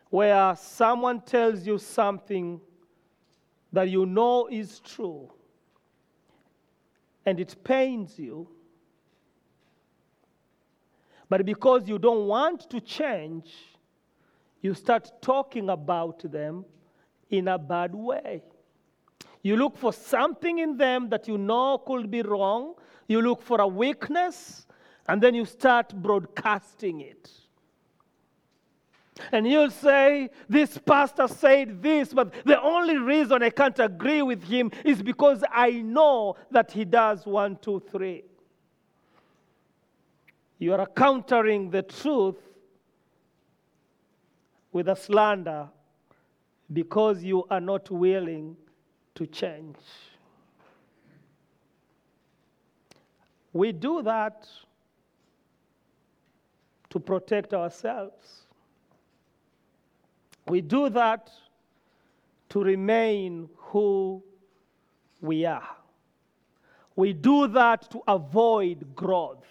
where 0.09 0.55
someone 0.55 1.19
tells 1.21 1.67
you 1.67 1.77
something 1.77 2.61
that 3.75 3.89
you 3.89 4.05
know 4.05 4.47
is 4.49 4.79
true 4.79 5.29
and 7.25 7.39
it 7.41 7.55
pains 7.63 8.17
you, 8.17 8.47
but 11.27 11.45
because 11.45 11.87
you 11.87 11.99
don't 11.99 12.27
want 12.27 12.69
to 12.69 12.79
change, 12.79 13.51
you 14.61 14.73
start 14.73 15.11
talking 15.21 15.69
about 15.69 16.31
them 16.31 16.63
in 17.29 17.49
a 17.49 17.57
bad 17.57 17.93
way. 17.93 18.43
You 19.41 19.57
look 19.57 19.75
for 19.75 19.91
something 19.91 20.59
in 20.59 20.77
them 20.77 21.09
that 21.09 21.27
you 21.27 21.37
know 21.37 21.77
could 21.77 22.09
be 22.09 22.21
wrong, 22.21 22.75
you 23.07 23.21
look 23.21 23.41
for 23.41 23.59
a 23.59 23.67
weakness, 23.67 24.65
and 25.07 25.21
then 25.21 25.35
you 25.35 25.43
start 25.43 25.93
broadcasting 26.01 27.01
it. 27.01 27.29
And 29.31 29.47
you'll 29.47 29.71
say, 29.71 30.29
This 30.49 30.77
pastor 30.77 31.27
said 31.27 31.81
this, 31.81 32.13
but 32.13 32.33
the 32.45 32.61
only 32.61 32.97
reason 32.97 33.41
I 33.41 33.49
can't 33.49 33.79
agree 33.79 34.21
with 34.21 34.43
him 34.43 34.71
is 34.83 35.01
because 35.01 35.43
I 35.51 35.71
know 35.71 36.35
that 36.51 36.71
he 36.71 36.85
does 36.85 37.25
one, 37.25 37.57
two, 37.61 37.81
three. 37.91 38.23
You 40.57 40.73
are 40.73 40.85
countering 40.87 41.69
the 41.69 41.81
truth 41.81 42.37
with 44.71 44.89
a 44.89 44.95
slander 44.95 45.69
because 46.71 47.23
you 47.23 47.45
are 47.49 47.61
not 47.61 47.89
willing 47.89 48.57
to 49.15 49.25
change. 49.27 49.77
We 53.53 53.71
do 53.71 54.01
that 54.03 54.47
to 56.89 56.99
protect 56.99 57.53
ourselves. 57.53 58.44
We 60.47 60.61
do 60.61 60.89
that 60.89 61.31
to 62.49 62.63
remain 62.63 63.49
who 63.55 64.23
we 65.21 65.45
are. 65.45 65.67
We 66.95 67.13
do 67.13 67.47
that 67.47 67.89
to 67.91 68.01
avoid 68.07 68.95
growth. 68.95 69.45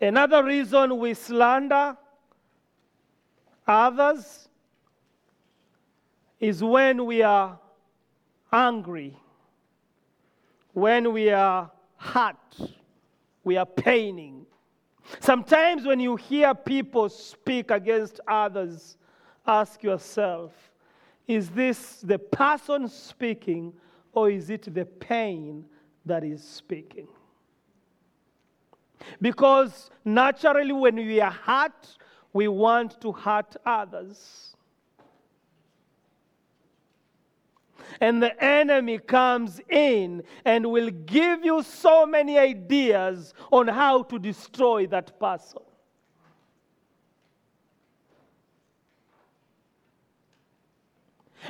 Another 0.00 0.42
reason 0.42 0.98
we 0.98 1.14
slander 1.14 1.96
others 3.66 4.48
is 6.40 6.62
when 6.62 7.06
we 7.06 7.22
are 7.22 7.58
angry, 8.52 9.16
when 10.72 11.12
we 11.12 11.30
are 11.30 11.70
hurt, 11.96 12.36
we 13.44 13.56
are 13.56 13.66
paining. 13.66 14.41
Sometimes 15.20 15.84
when 15.84 16.00
you 16.00 16.16
hear 16.16 16.54
people 16.54 17.08
speak 17.08 17.70
against 17.70 18.20
others, 18.26 18.96
ask 19.46 19.82
yourself 19.82 20.52
is 21.28 21.50
this 21.50 22.00
the 22.00 22.18
person 22.18 22.88
speaking 22.88 23.72
or 24.12 24.30
is 24.30 24.50
it 24.50 24.74
the 24.74 24.84
pain 24.84 25.64
that 26.04 26.24
is 26.24 26.42
speaking? 26.42 27.08
Because 29.20 29.90
naturally, 30.04 30.72
when 30.72 30.96
we 30.96 31.20
are 31.20 31.30
hurt, 31.30 31.96
we 32.32 32.48
want 32.48 33.00
to 33.00 33.12
hurt 33.12 33.56
others. 33.64 34.56
And 38.00 38.22
the 38.22 38.42
enemy 38.42 38.98
comes 38.98 39.60
in 39.68 40.22
and 40.44 40.70
will 40.70 40.90
give 40.90 41.44
you 41.44 41.62
so 41.62 42.06
many 42.06 42.38
ideas 42.38 43.34
on 43.50 43.68
how 43.68 44.02
to 44.04 44.18
destroy 44.18 44.86
that 44.88 45.18
person. 45.18 45.62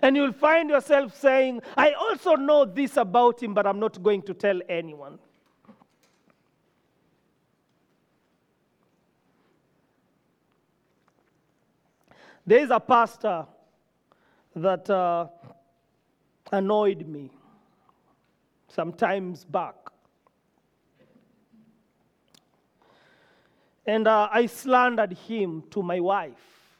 And 0.00 0.16
you'll 0.16 0.33
find 0.33 0.70
yourself 0.70 1.18
saying, 1.18 1.61
I 1.76 1.92
also 1.92 2.35
know 2.35 2.64
this 2.64 2.96
about 2.96 3.42
him, 3.42 3.52
but 3.52 3.66
I'm 3.66 3.78
not 3.78 4.02
going 4.02 4.22
to 4.22 4.35
tell 4.35 4.61
anyone. 4.68 5.18
There 12.46 12.59
is 12.59 12.70
a 12.70 12.81
pastor 12.81 13.46
that 14.57 14.88
uh, 14.90 15.26
annoyed 16.53 17.07
me 17.09 17.31
sometimes 18.69 19.45
back. 19.45 19.75
And 23.85 24.07
uh, 24.07 24.29
I 24.31 24.47
slandered 24.47 25.12
him 25.12 25.65
to 25.71 25.83
my 25.83 25.99
wife. 25.99 26.79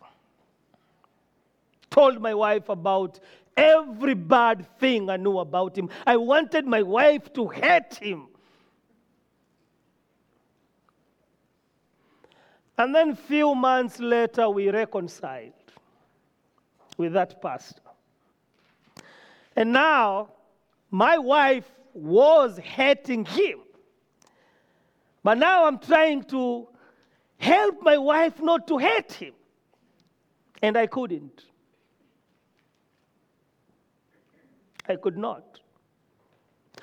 Told 1.91 2.21
my 2.21 2.33
wife 2.33 2.69
about 2.69 3.19
every 3.57 4.15
bad 4.15 4.67
thing 4.79 5.11
I 5.11 5.17
knew 5.17 5.39
about 5.39 5.77
him. 5.77 5.91
I 6.07 6.17
wanted 6.17 6.65
my 6.67 6.83
wife 6.83 7.33
to 7.35 7.49
hate 7.49 7.95
him. 7.95 8.29
And 12.79 12.95
then 12.95 13.15
few 13.15 13.55
months 13.55 13.99
later 14.01 14.49
we 14.49 14.71
reconciled 14.71 15.53
with 16.97 17.13
that 17.13 17.43
pastor. 17.43 17.82
And 19.57 19.73
now 19.73 20.31
my 20.91 21.19
wife 21.19 21.71
was 21.95 22.59
hating 22.59 23.25
him. 23.25 23.61
But 25.23 25.38
now 25.38 25.67
I'm 25.67 25.79
trying 25.79 26.25
to 26.25 26.69
help 27.38 27.83
my 27.83 27.99
wife 27.99 28.41
not 28.41 28.67
to 28.69 28.79
hate 28.79 29.12
him. 29.12 29.35
And 30.62 30.77
I 30.77 30.87
couldn't. 30.87 31.45
I 34.88 34.97
could 34.97 35.17
not. 35.17 35.61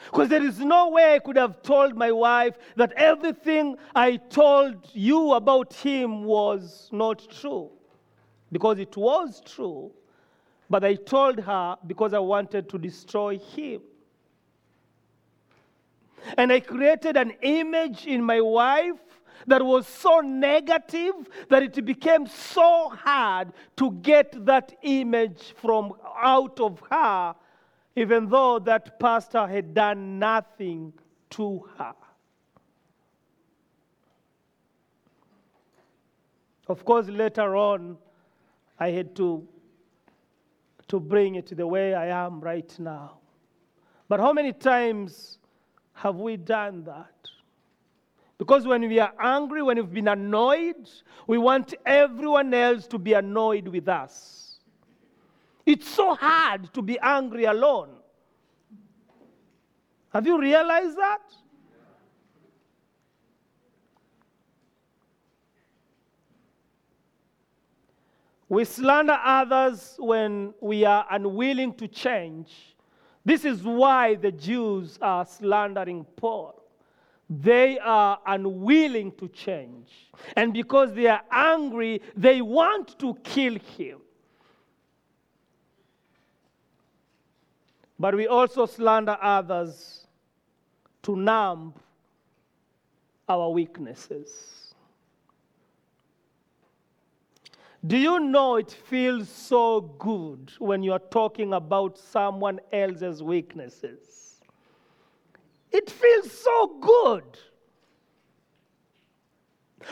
Because 0.05 0.29
there 0.29 0.43
is 0.43 0.59
no 0.59 0.89
way 0.89 1.15
I 1.15 1.19
could 1.19 1.35
have 1.35 1.61
told 1.61 1.95
my 1.95 2.11
wife 2.11 2.57
that 2.75 2.93
everything 2.93 3.77
I 3.93 4.17
told 4.17 4.87
you 4.93 5.33
about 5.33 5.73
him 5.73 6.23
was 6.23 6.89
not 6.91 7.27
true. 7.29 7.69
Because 8.51 8.79
it 8.79 8.95
was 8.95 9.41
true. 9.45 9.91
But 10.69 10.83
I 10.83 10.95
told 10.95 11.39
her 11.39 11.77
because 11.87 12.13
I 12.13 12.19
wanted 12.19 12.69
to 12.69 12.77
destroy 12.77 13.39
him. 13.39 13.81
And 16.37 16.51
I 16.51 16.59
created 16.59 17.17
an 17.17 17.31
image 17.41 18.05
in 18.05 18.23
my 18.23 18.41
wife 18.41 18.99
that 19.47 19.65
was 19.65 19.87
so 19.87 20.19
negative 20.19 21.13
that 21.49 21.63
it 21.63 21.85
became 21.85 22.27
so 22.27 22.89
hard 22.89 23.53
to 23.77 23.91
get 23.91 24.45
that 24.45 24.73
image 24.83 25.53
from 25.57 25.93
out 26.17 26.59
of 26.59 26.83
her, 26.91 27.35
even 27.95 28.29
though 28.29 28.59
that 28.59 28.99
pastor 28.99 29.47
had 29.47 29.73
done 29.73 30.19
nothing 30.19 30.93
to 31.31 31.67
her. 31.77 31.93
Of 36.67 36.85
course, 36.85 37.07
later 37.07 37.55
on, 37.55 37.97
I 38.79 38.91
had 38.91 39.15
to 39.15 39.47
to 40.89 40.99
bring 40.99 41.35
it 41.35 41.55
the 41.55 41.65
way 41.65 41.93
I 41.93 42.07
am 42.07 42.41
right 42.41 42.71
now. 42.77 43.19
But 44.07 44.19
how 44.19 44.33
many 44.33 44.53
times 44.53 45.37
have 45.93 46.15
we 46.15 46.35
done 46.35 46.83
that? 46.83 47.29
Because 48.37 48.65
when 48.65 48.81
we 48.87 48.99
are 48.99 49.13
angry, 49.21 49.61
when 49.61 49.77
we've 49.77 49.93
been 49.93 50.07
annoyed, 50.07 50.89
we 51.27 51.37
want 51.37 51.73
everyone 51.85 52.53
else 52.53 52.87
to 52.87 52.97
be 52.97 53.13
annoyed 53.13 53.67
with 53.67 53.87
us. 53.87 54.59
It's 55.65 55.87
so 55.87 56.15
hard 56.15 56.73
to 56.73 56.81
be 56.81 56.97
angry 56.99 57.45
alone. 57.45 57.89
Have 60.11 60.25
you 60.25 60.39
realized 60.39 60.97
that? 60.97 61.21
We 68.49 68.65
slander 68.65 69.17
others 69.23 69.95
when 69.99 70.55
we 70.59 70.83
are 70.83 71.05
unwilling 71.11 71.75
to 71.75 71.87
change. 71.87 72.75
This 73.23 73.45
is 73.45 73.61
why 73.61 74.15
the 74.15 74.31
Jews 74.31 74.97
are 75.01 75.23
slandering 75.23 76.03
Paul. 76.15 76.59
They 77.29 77.77
are 77.77 78.19
unwilling 78.25 79.11
to 79.13 79.27
change. 79.27 79.91
And 80.35 80.51
because 80.51 80.95
they 80.95 81.05
are 81.05 81.21
angry, 81.31 82.01
they 82.17 82.41
want 82.41 82.97
to 82.99 83.13
kill 83.23 83.55
him. 83.77 83.99
But 87.99 88.15
we 88.15 88.25
also 88.25 88.65
slander 88.65 89.17
others 89.21 90.07
to 91.03 91.15
numb 91.15 91.75
our 93.27 93.51
weaknesses. 93.51 94.68
Do 97.85 97.97
you 97.97 98.19
know 98.19 98.57
it 98.57 98.71
feels 98.71 99.29
so 99.29 99.81
good 99.81 100.51
when 100.59 100.83
you're 100.83 100.99
talking 100.99 101.53
about 101.53 101.97
someone 101.97 102.59
else's 102.73 103.23
weaknesses? 103.23 104.41
It 105.71 105.89
feels 105.89 106.31
so 106.31 106.77
good. 106.79 107.23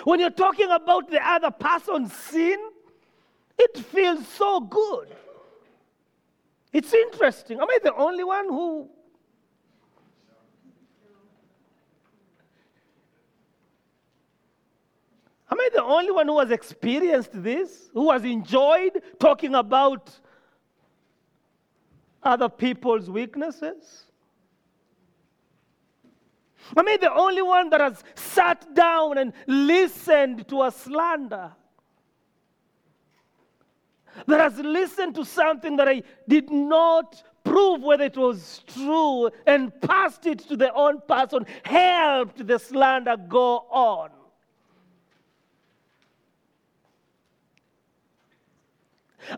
When 0.04 0.20
you're 0.20 0.30
talking 0.30 0.70
about 0.70 1.10
the 1.10 1.26
other 1.26 1.52
person's 1.52 2.12
sin, 2.14 2.58
it 3.58 3.78
feels 3.78 4.28
so 4.28 4.60
good. 4.60 5.16
It's 6.74 6.94
interesting. 6.94 7.60
Am 7.60 7.70
I 7.70 7.80
the 7.84 7.96
only 7.96 8.24
one 8.24 8.46
who 8.50 8.90
Am 15.50 15.60
I 15.60 15.70
the 15.74 15.84
only 15.84 16.12
one 16.12 16.28
who 16.28 16.40
has 16.40 16.52
experienced 16.52 17.32
this? 17.34 17.90
Who 17.94 18.12
has 18.12 18.24
enjoyed 18.24 19.02
talking 19.20 19.56
about 19.56 20.12
other 22.22 22.50
people's 22.50 23.10
weaknesses? 23.10 24.04
Am 26.76 26.88
I 26.88 26.98
the 26.98 27.14
only 27.14 27.42
one 27.42 27.70
that 27.70 27.80
has 27.80 28.04
sat 28.16 28.74
down 28.74 29.18
and 29.18 29.32
listened 29.48 30.48
to 30.50 30.64
a 30.64 30.72
slander? 30.72 31.52
that 34.26 34.40
has 34.40 34.58
listened 34.60 35.16
to 35.16 35.24
something 35.24 35.76
that 35.78 35.88
I 35.88 36.02
did 36.28 36.50
not 36.50 37.22
prove 37.44 37.82
whether 37.82 38.06
it 38.06 38.18
was 38.18 38.64
true 38.68 39.30
and 39.46 39.72
passed 39.82 40.26
it 40.26 40.40
to 40.40 40.58
the 40.58 40.74
own 40.74 41.02
person, 41.08 41.46
helped 41.64 42.46
the 42.46 42.58
slander 42.58 43.16
go 43.16 43.66
on. 43.70 44.10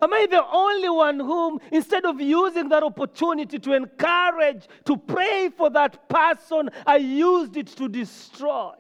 Am 0.02 0.14
I 0.14 0.28
the 0.30 0.46
only 0.46 0.90
one 0.90 1.20
whom, 1.20 1.60
instead 1.72 2.06
of 2.06 2.22
using 2.22 2.70
that 2.70 2.84
opportunity 2.84 3.60
to 3.60 3.74
encourage, 3.74 4.68
to 4.86 4.98
pray 4.98 5.50
for 5.56 5.70
that 5.72 6.08
person, 6.10 6.70
I 6.86 6.98
used 6.98 7.58
it 7.58 7.68
to 7.68 7.90
destroy? 7.90 8.74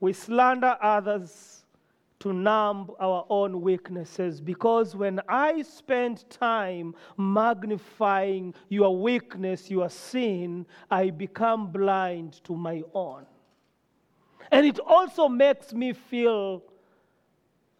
We 0.00 0.14
slander 0.14 0.78
others 0.80 1.59
to 2.20 2.34
numb 2.34 2.90
our 3.00 3.24
own 3.30 3.62
weaknesses 3.62 4.40
because 4.40 4.94
when 4.94 5.20
I 5.28 5.62
spend 5.62 6.28
time 6.28 6.94
magnifying 7.16 8.54
your 8.68 8.96
weakness, 8.96 9.70
your 9.70 9.88
sin, 9.88 10.66
I 10.90 11.10
become 11.10 11.72
blind 11.72 12.44
to 12.44 12.54
my 12.54 12.82
own. 12.92 13.24
And 14.52 14.66
it 14.66 14.78
also 14.80 15.28
makes 15.28 15.72
me 15.72 15.94
feel 15.94 16.62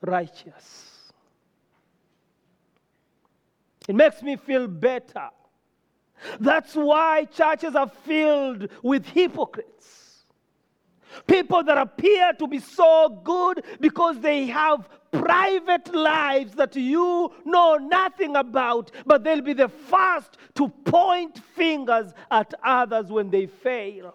righteous. 0.00 1.12
It 3.88 3.94
makes 3.94 4.22
me 4.22 4.37
feel 4.37 4.66
better. 4.68 5.29
That's 6.38 6.74
why 6.74 7.24
churches 7.24 7.74
are 7.74 7.88
filled 7.88 8.68
with 8.83 9.05
hypocrites. 9.07 9.99
People 11.26 11.62
that 11.64 11.78
appear 11.78 12.32
to 12.34 12.46
be 12.46 12.58
so 12.58 13.20
good 13.24 13.64
because 13.80 14.20
they 14.20 14.46
have 14.46 14.88
private 15.10 15.92
lives 15.94 16.54
that 16.54 16.76
you 16.76 17.32
know 17.44 17.76
nothing 17.76 18.36
about, 18.36 18.90
but 19.06 19.24
they'll 19.24 19.40
be 19.40 19.52
the 19.52 19.68
first 19.68 20.38
to 20.54 20.68
point 20.68 21.38
fingers 21.54 22.12
at 22.30 22.54
others 22.62 23.10
when 23.10 23.30
they 23.30 23.46
fail. 23.46 24.14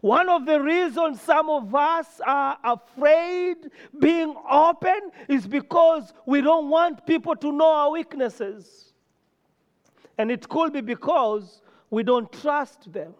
One 0.00 0.28
of 0.28 0.46
the 0.46 0.60
reasons 0.60 1.20
some 1.20 1.50
of 1.50 1.74
us 1.74 2.20
are 2.24 2.56
afraid 2.62 3.56
being 3.98 4.34
open 4.48 5.10
is 5.28 5.46
because 5.46 6.12
we 6.24 6.40
don't 6.40 6.68
want 6.68 7.04
people 7.04 7.34
to 7.36 7.50
know 7.50 7.72
our 7.72 7.90
weaknesses. 7.90 8.92
And 10.16 10.30
it 10.30 10.48
could 10.48 10.72
be 10.72 10.80
because 10.80 11.62
we 11.90 12.02
don't 12.02 12.30
trust 12.32 12.92
them. 12.92 13.14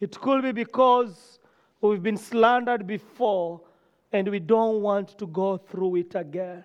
It 0.00 0.18
could 0.18 0.42
be 0.42 0.52
because 0.52 1.38
we've 1.80 2.02
been 2.02 2.16
slandered 2.16 2.86
before 2.86 3.60
and 4.12 4.28
we 4.28 4.40
don't 4.40 4.82
want 4.82 5.16
to 5.18 5.26
go 5.26 5.56
through 5.56 5.96
it 5.96 6.14
again. 6.14 6.64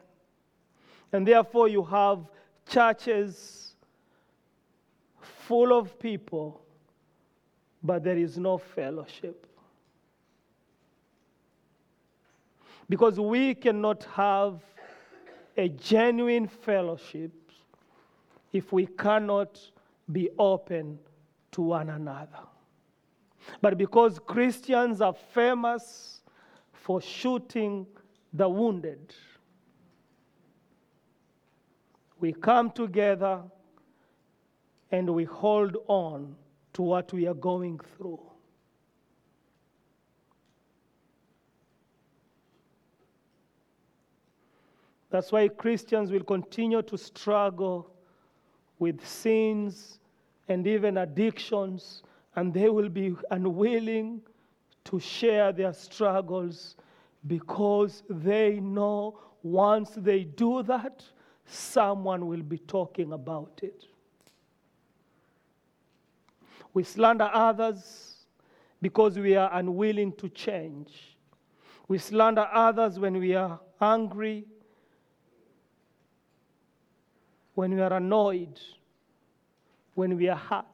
And 1.12 1.28
therefore, 1.28 1.68
you 1.68 1.84
have 1.84 2.20
churches 2.68 3.76
full 5.22 5.78
of 5.78 6.00
people, 6.00 6.62
but 7.84 8.04
there 8.04 8.18
is 8.18 8.38
no 8.38 8.58
fellowship. 8.58 9.46
Because 12.90 13.20
we 13.20 13.54
cannot 13.54 14.04
have 14.16 14.62
a 15.58 15.70
genuine 15.70 16.48
fellowship 16.48 17.32
if 18.56 18.72
we 18.72 18.86
cannot 18.86 19.60
be 20.14 20.30
open 20.40 20.98
to 21.52 21.62
one 21.62 21.90
another. 21.90 22.40
But 23.60 23.78
because 23.78 24.18
Christians 24.18 25.02
are 25.02 25.14
famous 25.34 26.22
for 26.72 27.02
shooting 27.02 27.86
the 28.32 28.48
wounded, 28.48 29.14
we 32.22 32.32
come 32.32 32.72
together 32.72 33.42
and 34.90 35.10
we 35.10 35.26
hold 35.26 35.76
on 35.88 36.34
to 36.76 36.82
what 36.82 37.12
we 37.12 37.28
are 37.28 37.34
going 37.34 37.82
through. 37.98 38.22
That's 45.10 45.34
why 45.34 45.50
Christians 45.50 46.10
will 46.10 46.24
continue 46.24 46.82
to 46.84 46.98
struggle 46.98 47.92
with 48.80 49.06
sins 49.06 50.00
and 50.48 50.68
even 50.68 50.98
addictions, 50.98 52.04
and 52.36 52.54
they 52.54 52.70
will 52.70 52.90
be 52.90 53.16
unwilling 53.32 54.22
to 54.86 55.00
share 55.00 55.52
their 55.52 55.74
struggles 55.74 56.76
because 57.28 58.04
they 58.10 58.60
know 58.60 59.20
once 59.42 59.92
they 59.98 60.24
do 60.24 60.64
that, 60.64 61.04
someone 61.46 62.28
will 62.28 62.42
be 62.42 62.58
talking 62.58 63.14
about 63.14 63.60
it. 63.62 63.86
We 66.74 66.84
slander 66.84 67.30
others 67.32 68.16
because 68.82 69.18
we 69.18 69.36
are 69.36 69.50
unwilling 69.54 70.14
to 70.14 70.30
change. 70.30 71.18
We 71.88 71.98
slander 71.98 72.48
others 72.52 73.00
when 73.00 73.20
we 73.20 73.34
are 73.36 73.60
angry 73.80 74.46
when 77.56 77.74
we 77.74 77.82
are 77.82 77.94
annoyed, 77.94 78.60
when 79.96 80.16
we 80.18 80.30
are 80.30 80.38
hurt, 80.38 80.66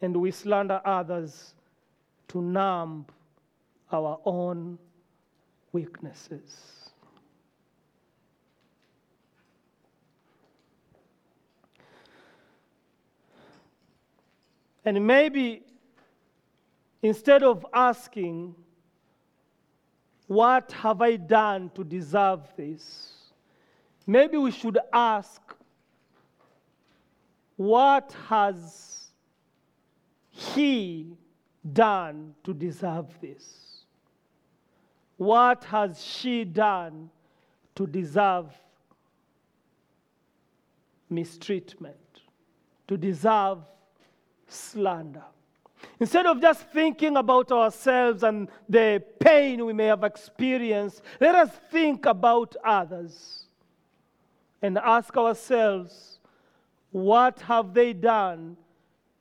and 0.00 0.16
we 0.16 0.30
slander 0.30 0.80
others 0.84 1.54
to 2.28 2.40
numb 2.40 3.06
our 3.92 4.18
own 4.24 4.78
weaknesses. 5.72 6.90
And 14.84 15.06
maybe 15.06 15.62
instead 17.02 17.42
of 17.42 17.66
asking, 17.72 18.54
What 20.26 20.72
have 20.72 21.00
I 21.00 21.16
done 21.16 21.70
to 21.74 21.82
deserve 21.82 22.40
this? 22.56 23.23
Maybe 24.06 24.36
we 24.36 24.50
should 24.50 24.78
ask 24.92 25.40
what 27.56 28.14
has 28.28 29.10
he 30.30 31.16
done 31.72 32.34
to 32.44 32.52
deserve 32.52 33.06
this? 33.20 33.84
What 35.16 35.64
has 35.64 36.02
she 36.04 36.44
done 36.44 37.10
to 37.76 37.86
deserve 37.86 38.52
mistreatment, 41.08 42.20
to 42.88 42.96
deserve 42.96 43.58
slander? 44.48 45.22
Instead 46.00 46.26
of 46.26 46.40
just 46.40 46.66
thinking 46.70 47.16
about 47.16 47.52
ourselves 47.52 48.22
and 48.24 48.48
the 48.68 49.02
pain 49.20 49.64
we 49.64 49.72
may 49.72 49.86
have 49.86 50.02
experienced, 50.02 51.02
let 51.20 51.34
us 51.34 51.50
think 51.70 52.06
about 52.06 52.56
others 52.64 53.43
and 54.64 54.78
ask 54.78 55.14
ourselves, 55.18 56.20
what 56.90 57.38
have 57.42 57.74
they 57.74 57.92
done 57.92 58.56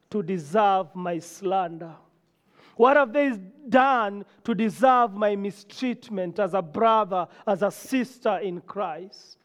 to 0.10 0.24
deserve 0.24 0.96
my 0.96 1.20
slander? 1.20 1.96
What 2.78 2.96
have 2.96 3.12
they 3.12 3.38
done 3.68 4.24
to 4.46 4.56
deserve 4.56 5.14
my 5.16 5.36
mistreatment 5.36 6.40
as 6.40 6.54
a 6.54 6.62
brother, 6.62 7.28
as 7.46 7.62
a 7.62 7.70
sister 7.70 8.38
in 8.38 8.62
Christ? 8.62 9.38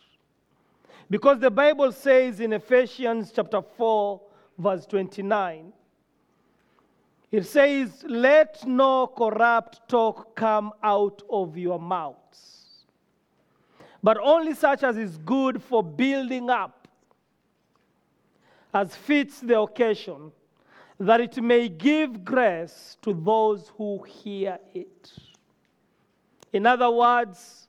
Because 1.10 1.40
the 1.40 1.50
Bible 1.50 1.90
says 1.90 2.38
in 2.38 2.52
Ephesians 2.52 3.32
chapter 3.34 3.60
4, 3.60 4.20
verse 4.56 4.86
29, 4.86 5.72
it 7.32 7.44
says, 7.44 8.04
Let 8.06 8.64
no 8.68 9.08
corrupt 9.08 9.88
talk 9.88 10.36
come 10.36 10.70
out 10.80 11.22
of 11.28 11.56
your 11.56 11.80
mouths 11.80 12.57
but 14.02 14.18
only 14.22 14.54
such 14.54 14.82
as 14.82 14.96
is 14.96 15.18
good 15.18 15.62
for 15.62 15.82
building 15.82 16.50
up, 16.50 16.88
as 18.72 18.94
fits 18.94 19.40
the 19.40 19.58
occasion, 19.58 20.30
that 21.00 21.20
it 21.20 21.36
may 21.42 21.68
give 21.68 22.24
grace 22.24 22.96
to 23.02 23.12
those 23.12 23.72
who 23.76 24.02
hear 24.02 24.58
it. 24.74 25.12
In 26.52 26.66
other 26.66 26.90
words, 26.90 27.68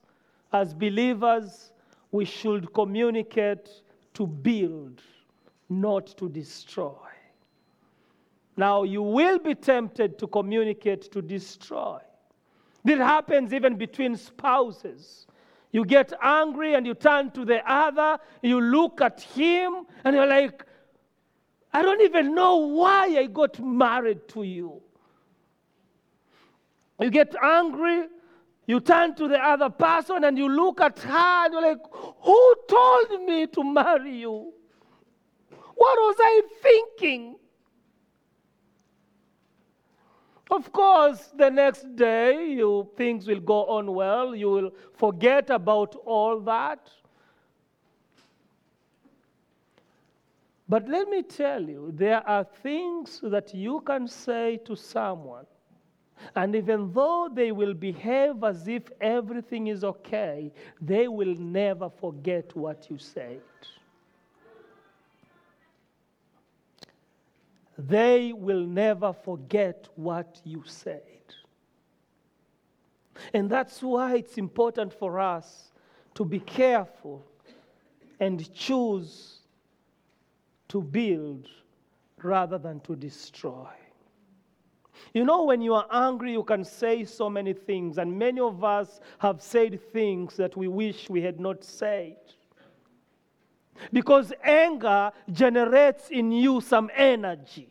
as 0.52 0.74
believers, 0.74 1.72
we 2.12 2.26
should 2.26 2.74
communicate 2.74 3.70
to 4.16 4.26
build, 4.26 5.02
not 5.70 6.08
to 6.18 6.28
destroy. 6.28 6.96
Now, 8.58 8.84
you 8.84 9.02
will 9.02 9.40
be 9.40 9.56
tempted 9.56 10.18
to 10.20 10.28
communicate 10.28 11.12
to 11.12 11.22
destroy. 11.22 12.00
This 12.84 12.98
happens 12.98 13.54
even 13.54 13.76
between 13.78 14.18
spouses. 14.18 15.28
You 15.72 15.86
get 15.86 16.14
angry 16.22 16.74
and 16.74 16.86
you 16.86 16.96
turn 16.96 17.32
to 17.32 17.46
the 17.46 17.62
other, 17.72 18.18
you 18.42 18.60
look 18.60 19.02
at 19.02 19.22
him, 19.22 19.86
and 20.04 20.16
you're 20.16 20.26
like, 20.26 20.66
I 21.72 21.84
don't 21.84 22.02
even 22.02 22.34
know 22.34 22.56
why 22.58 23.06
I 23.18 23.28
got 23.28 23.60
married 23.60 24.28
to 24.30 24.44
you. 24.44 24.82
You 27.00 27.12
get 27.12 27.36
angry, 27.42 28.08
you 28.66 28.80
turn 28.80 29.16
to 29.16 29.28
the 29.28 29.38
other 29.38 29.70
person, 29.70 30.24
and 30.24 30.38
you 30.38 30.50
look 30.50 30.82
at 30.82 31.00
her, 31.00 31.46
and 31.46 31.54
you're 31.54 31.62
like, 31.62 31.80
Who 32.22 32.56
told 32.68 33.22
me 33.26 33.48
to 33.48 33.64
marry 33.64 34.18
you? 34.18 34.52
What 35.76 35.98
was 35.98 36.16
I 36.20 36.42
thinking? 36.62 37.36
Of 40.50 40.72
course, 40.72 41.28
the 41.38 41.50
next 41.50 41.96
day 41.96 42.48
you, 42.48 42.90
things 42.96 43.28
will 43.28 43.40
go 43.40 43.66
on 43.66 43.94
well. 43.94 44.36
You 44.36 44.50
will 44.50 44.72
forget 44.94 45.50
about 45.50 45.96
all 46.06 46.40
that. 46.42 46.90
But 50.68 50.88
let 50.88 51.08
me 51.10 51.24
tell 51.24 51.62
you, 51.62 51.92
there 51.96 52.28
are 52.28 52.44
things 52.44 53.20
that 53.24 53.54
you 53.54 53.82
can 53.82 54.08
say 54.08 54.58
to 54.66 54.76
someone, 54.76 55.46
and 56.36 56.56
even 56.56 56.92
though 56.94 57.30
they 57.32 57.52
will 57.52 57.74
behave 57.74 58.44
as 58.44 58.68
if 58.68 58.84
everything 59.02 59.68
is 59.68 59.84
okay, 59.84 60.52
they 60.82 61.08
will 61.08 61.36
never 61.36 61.90
forget 61.90 62.56
what 62.56 62.88
you 62.90 62.98
said. 62.98 63.42
They 67.88 68.34
will 68.34 68.66
never 68.66 69.14
forget 69.14 69.88
what 69.96 70.42
you 70.44 70.64
said. 70.66 71.02
And 73.34 73.50
that's 73.50 73.82
why 73.82 74.16
it's 74.16 74.38
important 74.38 74.94
for 74.94 75.20
us 75.20 75.72
to 76.16 76.26
be 76.26 76.40
careful 76.40 77.26
and 78.20 78.54
choose 78.54 79.40
to 80.68 80.82
build 80.82 81.48
rather 82.22 82.58
than 82.58 82.82
to 82.82 82.96
destroy. 82.96 83.70
You 85.14 85.24
know, 85.24 85.46
when 85.46 85.62
you 85.62 85.74
are 85.74 85.88
angry, 85.90 86.34
you 86.34 86.44
can 86.44 86.66
say 86.66 87.06
so 87.06 87.30
many 87.30 87.54
things, 87.54 87.98
and 87.98 88.20
many 88.20 88.42
of 88.42 88.64
us 88.64 89.00
have 89.20 89.42
said 89.42 89.80
things 89.94 90.36
that 90.36 90.58
we 90.58 90.68
wish 90.68 91.10
we 91.10 91.22
had 91.22 91.40
not 91.40 91.64
said. 91.64 92.18
Because 93.92 94.34
anger 94.44 95.12
generates 95.32 96.10
in 96.10 96.32
you 96.32 96.62
some 96.62 96.90
energy. 96.96 97.70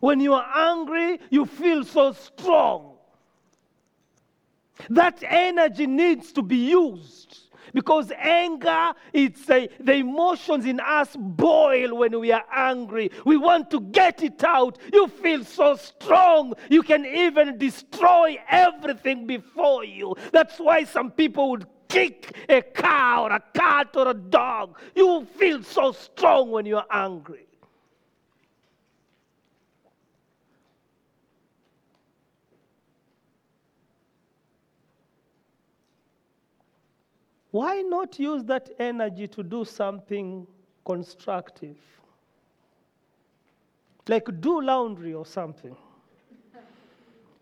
When 0.00 0.20
you 0.20 0.34
are 0.34 0.46
angry, 0.54 1.20
you 1.30 1.46
feel 1.46 1.84
so 1.84 2.12
strong. 2.12 2.94
That 4.90 5.22
energy 5.26 5.86
needs 5.86 6.32
to 6.32 6.42
be 6.42 6.70
used 6.70 7.48
because 7.72 8.12
anger, 8.16 8.92
it's 9.12 9.48
a, 9.50 9.68
the 9.80 9.94
emotions 9.94 10.66
in 10.66 10.80
us 10.80 11.16
boil 11.18 11.96
when 11.96 12.18
we 12.18 12.32
are 12.32 12.44
angry. 12.52 13.10
We 13.24 13.36
want 13.36 13.70
to 13.72 13.80
get 13.80 14.22
it 14.22 14.42
out. 14.44 14.78
You 14.92 15.08
feel 15.08 15.44
so 15.44 15.76
strong, 15.76 16.54
you 16.70 16.82
can 16.82 17.04
even 17.04 17.58
destroy 17.58 18.38
everything 18.48 19.26
before 19.26 19.84
you. 19.84 20.16
That's 20.32 20.58
why 20.58 20.84
some 20.84 21.10
people 21.10 21.50
would 21.50 21.66
kick 21.88 22.36
a 22.48 22.62
cow 22.62 23.24
or 23.24 23.32
a 23.32 23.42
cat 23.54 23.88
or 23.94 24.08
a 24.08 24.14
dog. 24.14 24.78
You 24.94 25.26
feel 25.36 25.62
so 25.62 25.92
strong 25.92 26.50
when 26.50 26.66
you're 26.66 26.84
angry. 26.90 27.46
Why 37.50 37.80
not 37.80 38.18
use 38.18 38.44
that 38.44 38.68
energy 38.78 39.26
to 39.28 39.42
do 39.42 39.64
something 39.64 40.46
constructive? 40.84 41.76
Like 44.06 44.28
do 44.40 44.60
laundry 44.60 45.14
or 45.14 45.26
something. 45.26 45.76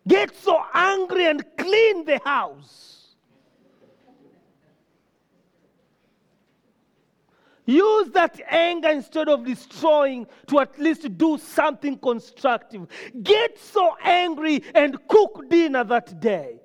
Get 0.07 0.37
so 0.37 0.63
angry 0.73 1.27
and 1.27 1.45
clean 1.57 2.05
the 2.05 2.21
house. 2.25 3.06
Use 7.67 8.11
that 8.13 8.41
anger 8.49 8.89
instead 8.89 9.29
of 9.29 9.45
destroying 9.45 10.27
to 10.47 10.61
at 10.61 10.79
least 10.79 11.19
do 11.19 11.37
something 11.37 11.99
constructive. 11.99 12.87
Get 13.23 13.59
so 13.59 13.97
angry 14.03 14.63
and 14.75 14.97
cook 15.09 15.51
dinner 15.51 15.83
that 15.85 16.21
day. 16.21 16.61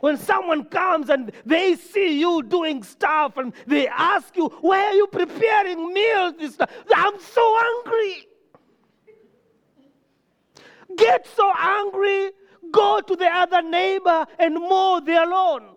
When 0.00 0.18
someone 0.18 0.64
comes 0.64 1.08
and 1.08 1.32
they 1.46 1.74
see 1.76 2.20
you 2.20 2.42
doing 2.42 2.82
stuff 2.82 3.38
and 3.38 3.52
they 3.66 3.88
ask 3.88 4.36
you, 4.36 4.48
Why 4.60 4.84
are 4.84 4.92
you 4.92 5.06
preparing 5.06 5.92
meals? 5.94 6.34
This 6.38 6.58
I'm 6.94 7.20
so 7.20 7.58
angry. 7.58 8.26
Get 10.96 11.26
so 11.34 11.50
angry, 11.56 12.30
go 12.70 13.00
to 13.00 13.16
the 13.16 13.26
other 13.26 13.62
neighbor 13.62 14.26
and 14.38 14.54
mow 14.54 15.00
their 15.00 15.26
lawn. 15.26 15.75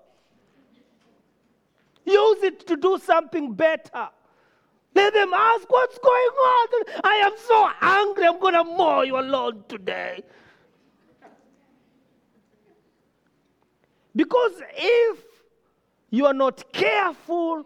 Use 2.09 2.43
it 2.43 2.67
to 2.67 2.75
do 2.75 2.97
something 2.97 3.53
better. 3.53 4.09
Let 4.95 5.13
them 5.13 5.31
ask, 5.33 5.69
What's 5.69 5.99
going 5.99 6.13
on? 6.13 6.67
I 7.03 7.15
am 7.15 7.33
so 7.37 7.69
angry, 7.81 8.25
I'm 8.25 8.39
going 8.39 8.55
to 8.55 8.63
mow 8.63 9.01
your 9.01 9.21
lawn 9.21 9.63
today. 9.67 10.23
Because 14.15 14.61
if 14.75 15.19
you 16.09 16.25
are 16.25 16.33
not 16.33 16.73
careful, 16.73 17.63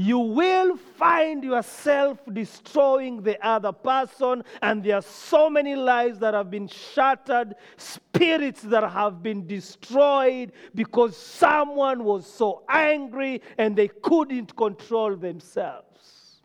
you 0.00 0.18
will 0.18 0.76
find 0.76 1.44
yourself 1.44 2.18
destroying 2.32 3.22
the 3.22 3.44
other 3.46 3.70
person, 3.70 4.42
and 4.62 4.82
there 4.82 4.96
are 4.96 5.02
so 5.02 5.50
many 5.50 5.74
lives 5.76 6.18
that 6.20 6.32
have 6.32 6.50
been 6.50 6.68
shattered, 6.68 7.54
spirits 7.76 8.62
that 8.62 8.82
have 8.90 9.22
been 9.22 9.46
destroyed 9.46 10.52
because 10.74 11.16
someone 11.16 12.02
was 12.02 12.24
so 12.26 12.62
angry 12.68 13.42
and 13.58 13.76
they 13.76 13.88
couldn't 13.88 14.56
control 14.56 15.16
themselves. 15.16 16.40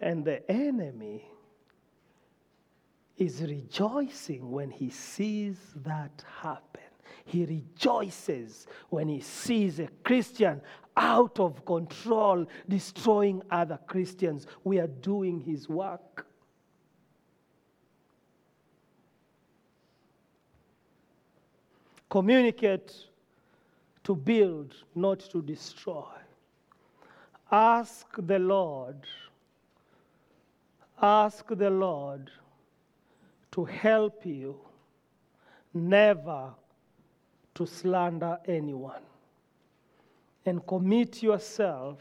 And 0.00 0.24
the 0.24 0.50
enemy 0.50 1.24
is 3.16 3.40
rejoicing 3.42 4.50
when 4.50 4.70
he 4.70 4.90
sees 4.90 5.56
that 5.76 6.24
happen. 6.40 6.85
He 7.26 7.44
rejoices 7.44 8.68
when 8.88 9.08
he 9.08 9.20
sees 9.20 9.80
a 9.80 9.88
Christian 10.04 10.60
out 10.96 11.40
of 11.40 11.64
control, 11.64 12.46
destroying 12.68 13.42
other 13.50 13.78
Christians. 13.86 14.46
We 14.62 14.78
are 14.78 14.86
doing 14.86 15.40
his 15.40 15.68
work. 15.68 16.24
Communicate 22.08 22.94
to 24.04 24.14
build, 24.14 24.74
not 24.94 25.18
to 25.18 25.42
destroy. 25.42 26.04
Ask 27.50 28.06
the 28.16 28.38
Lord. 28.38 29.04
Ask 31.02 31.44
the 31.48 31.70
Lord 31.70 32.30
to 33.50 33.64
help 33.64 34.24
you 34.24 34.60
never 35.74 36.54
to 37.56 37.66
slander 37.66 38.38
anyone. 38.46 39.02
And 40.44 40.64
commit 40.66 41.22
yourself 41.22 41.98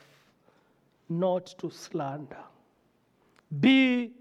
not 1.10 1.48
to 1.58 1.70
slander. 1.72 2.44
Be 3.60 4.12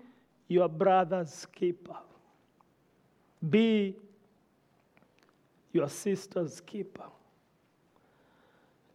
your 0.48 0.68
brother's 0.68 1.46
keeper. 1.52 1.96
Be 3.50 3.96
your 5.72 5.88
sister's 5.88 6.60
keeper. 6.60 7.04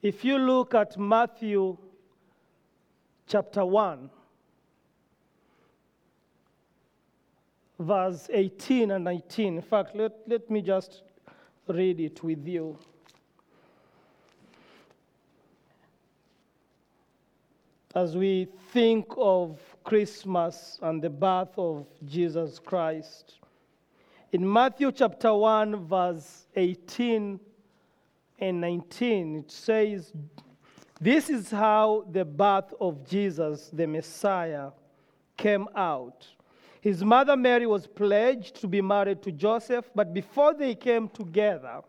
If 0.02 0.24
you 0.24 0.38
look 0.38 0.74
at 0.74 0.98
Matthew 0.98 1.78
chapter 3.28 3.66
1, 3.66 4.10
verse 7.80 8.30
18 8.32 8.92
and 8.92 9.04
19. 9.04 9.56
In 9.56 9.62
fact, 9.62 9.96
let, 9.96 10.12
let 10.28 10.50
me 10.50 10.62
just 10.62 11.04
read 11.70 12.00
it 12.00 12.24
with 12.24 12.48
you. 12.48 12.78
As 17.96 18.16
we 18.16 18.48
think 18.72 19.08
of 19.18 19.60
Christmas 19.84 20.80
and 20.82 21.02
the 21.02 21.10
birth 21.10 21.58
of 21.58 21.86
Jesus 22.06 22.60
Christ, 22.60 23.36
in 24.32 24.52
Matthew 24.52 24.92
chapter 24.92 25.34
1, 25.34 25.88
verse 25.88 26.46
18 26.56 27.40
and 28.40 28.62
19, 28.62 29.36
it 29.38 29.52
says, 29.52 30.14
This 31.02 31.30
is 31.30 31.50
how 31.50 32.06
the 32.12 32.26
birth 32.26 32.74
of 32.80 33.08
Jesus, 33.08 33.72
the 33.74 33.88
Messiah, 33.88 34.70
came 35.36 35.68
out. 35.76 36.28
His 36.82 37.04
mother 37.04 37.36
Mary 37.36 37.66
was 37.66 37.88
pledged 37.88 38.62
to 38.62 38.68
be 38.68 38.82
married 38.82 39.22
to 39.24 39.32
Joseph, 39.32 39.90
but 39.94 40.14
before 40.14 40.54
they 40.54 40.76
came 40.76 41.10
together, 41.10 41.82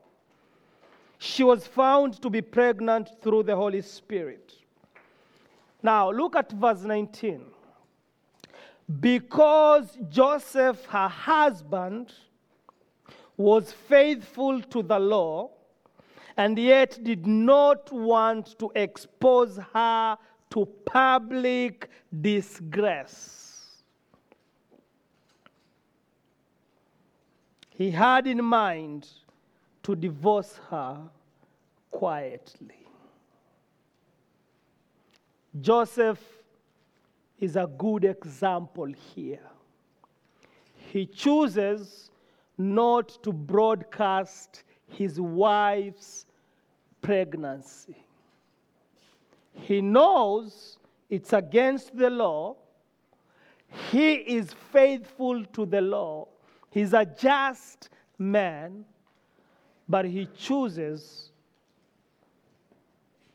she 1.18 1.44
was 1.44 1.66
found 1.66 2.20
to 2.22 2.30
be 2.30 2.40
pregnant 2.40 3.10
through 3.20 3.44
the 3.44 3.54
Holy 3.54 3.82
Spirit. 3.82 4.54
Now, 5.82 6.10
look 6.10 6.34
at 6.34 6.50
verse 6.52 6.82
19. 6.82 7.44
Because 9.00 9.96
Joseph, 10.08 10.84
her 10.86 11.08
husband, 11.08 12.12
was 13.36 13.70
faithful 13.72 14.60
to 14.60 14.82
the 14.82 14.98
law 14.98 15.50
and 16.36 16.58
yet 16.58 16.98
did 17.02 17.26
not 17.26 17.92
want 17.92 18.58
to 18.58 18.72
expose 18.74 19.58
her 19.72 20.18
to 20.50 20.66
public 20.84 21.88
disgrace. 22.20 23.39
He 27.80 27.90
had 27.90 28.26
in 28.26 28.44
mind 28.44 29.08
to 29.84 29.96
divorce 29.96 30.60
her 30.68 30.98
quietly. 31.90 32.86
Joseph 35.58 36.20
is 37.38 37.56
a 37.56 37.66
good 37.78 38.04
example 38.04 38.92
here. 39.14 39.48
He 40.92 41.06
chooses 41.06 42.10
not 42.58 43.08
to 43.22 43.32
broadcast 43.32 44.62
his 44.86 45.18
wife's 45.18 46.26
pregnancy. 47.00 48.04
He 49.54 49.80
knows 49.80 50.76
it's 51.08 51.32
against 51.32 51.96
the 51.96 52.10
law. 52.10 52.56
He 53.90 54.16
is 54.16 54.52
faithful 54.70 55.46
to 55.46 55.64
the 55.64 55.80
law. 55.80 56.28
He's 56.70 56.92
a 56.92 57.04
just 57.04 57.88
man, 58.18 58.84
but 59.88 60.04
he 60.04 60.28
chooses 60.36 61.30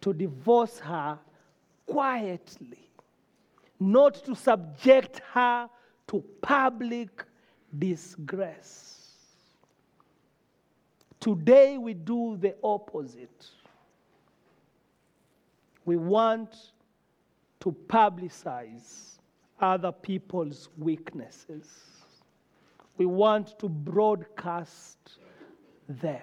to 0.02 0.14
divorce 0.14 0.80
her 0.80 1.20
quietly, 1.86 2.90
not 3.80 4.14
to 4.26 4.36
subject 4.36 5.22
her 5.34 5.70
to 6.08 6.24
public 6.42 7.26
disgrace. 7.78 8.96
Today 11.20 11.78
we 11.78 11.94
do 11.94 12.38
the 12.38 12.56
opposite. 12.64 13.48
We 15.84 15.98
want 15.98 16.56
to 17.60 17.76
publicize 17.88 19.18
other 19.60 19.92
people's 19.92 20.70
weaknesses. 20.78 21.95
We 22.98 23.06
want 23.06 23.60
to 23.60 23.70
broadcast 23.70 24.98
them. 25.88 26.22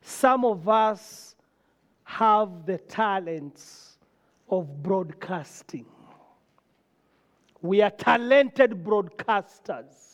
Some 0.00 0.44
of 0.44 0.68
us 0.68 1.36
have 2.04 2.64
the 2.64 2.78
talents 2.78 3.98
of 4.48 4.82
broadcasting. 4.82 5.84
We 7.60 7.82
are 7.82 7.90
talented 7.90 8.82
broadcasters. 8.82 10.08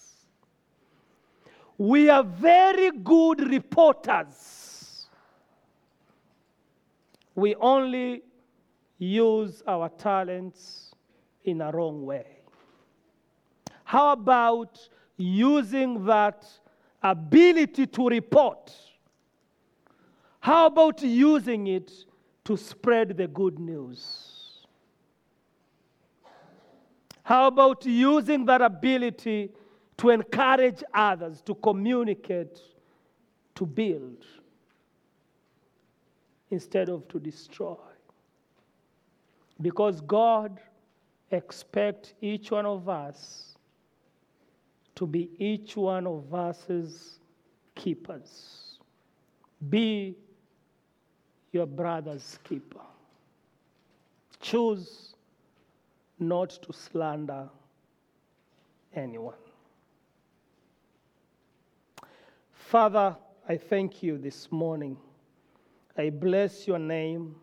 We 1.78 2.08
are 2.08 2.24
very 2.24 2.90
good 2.90 3.48
reporters. 3.48 5.06
We 7.34 7.54
only 7.56 8.22
use 8.98 9.62
our 9.66 9.88
talents 9.88 10.92
in 11.44 11.60
a 11.60 11.70
wrong 11.70 12.04
way. 12.04 12.38
How 13.84 14.12
about 14.12 14.88
using 15.16 16.04
that 16.06 16.46
ability 17.02 17.86
to 17.86 18.08
report? 18.08 18.72
How 20.40 20.66
about 20.66 21.02
using 21.02 21.66
it 21.68 21.90
to 22.44 22.56
spread 22.56 23.16
the 23.16 23.26
good 23.26 23.58
news? 23.58 24.66
How 27.22 27.46
about 27.46 27.86
using 27.86 28.44
that 28.44 28.60
ability 28.60 29.50
to 29.96 30.10
encourage 30.10 30.82
others, 30.92 31.40
to 31.42 31.54
communicate, 31.54 32.60
to 33.54 33.64
build, 33.64 34.26
instead 36.50 36.90
of 36.90 37.08
to 37.08 37.18
destroy? 37.18 37.76
Because 39.60 40.02
God 40.02 40.60
expects 41.30 42.12
each 42.20 42.50
one 42.50 42.66
of 42.66 42.88
us 42.88 43.53
to 44.96 45.06
be 45.06 45.30
each 45.38 45.76
one 45.76 46.06
of 46.06 46.32
us's 46.32 47.18
keepers. 47.74 48.78
Be 49.68 50.16
your 51.52 51.66
brother's 51.66 52.38
keeper. 52.44 52.80
Choose 54.40 55.14
not 56.18 56.50
to 56.50 56.72
slander 56.72 57.48
anyone. 58.94 59.34
Father, 62.52 63.16
I 63.48 63.56
thank 63.56 64.02
you 64.02 64.18
this 64.18 64.50
morning. 64.50 64.96
I 65.96 66.10
bless 66.10 66.66
your 66.66 66.78
name 66.78 67.36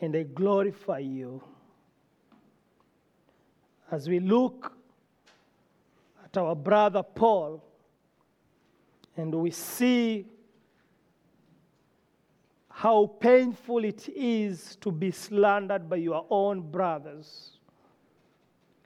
and 0.00 0.14
I 0.14 0.22
glorify 0.22 0.98
you. 0.98 1.42
As 3.90 4.08
we 4.08 4.20
look 4.20 4.77
at 6.28 6.38
our 6.38 6.54
brother 6.54 7.02
Paul 7.02 7.64
and 9.16 9.34
we 9.34 9.50
see 9.50 10.26
how 12.68 13.06
painful 13.06 13.84
it 13.84 14.08
is 14.08 14.76
to 14.76 14.92
be 14.92 15.10
slandered 15.10 15.90
by 15.90 15.96
your 15.96 16.24
own 16.30 16.60
brothers. 16.70 17.58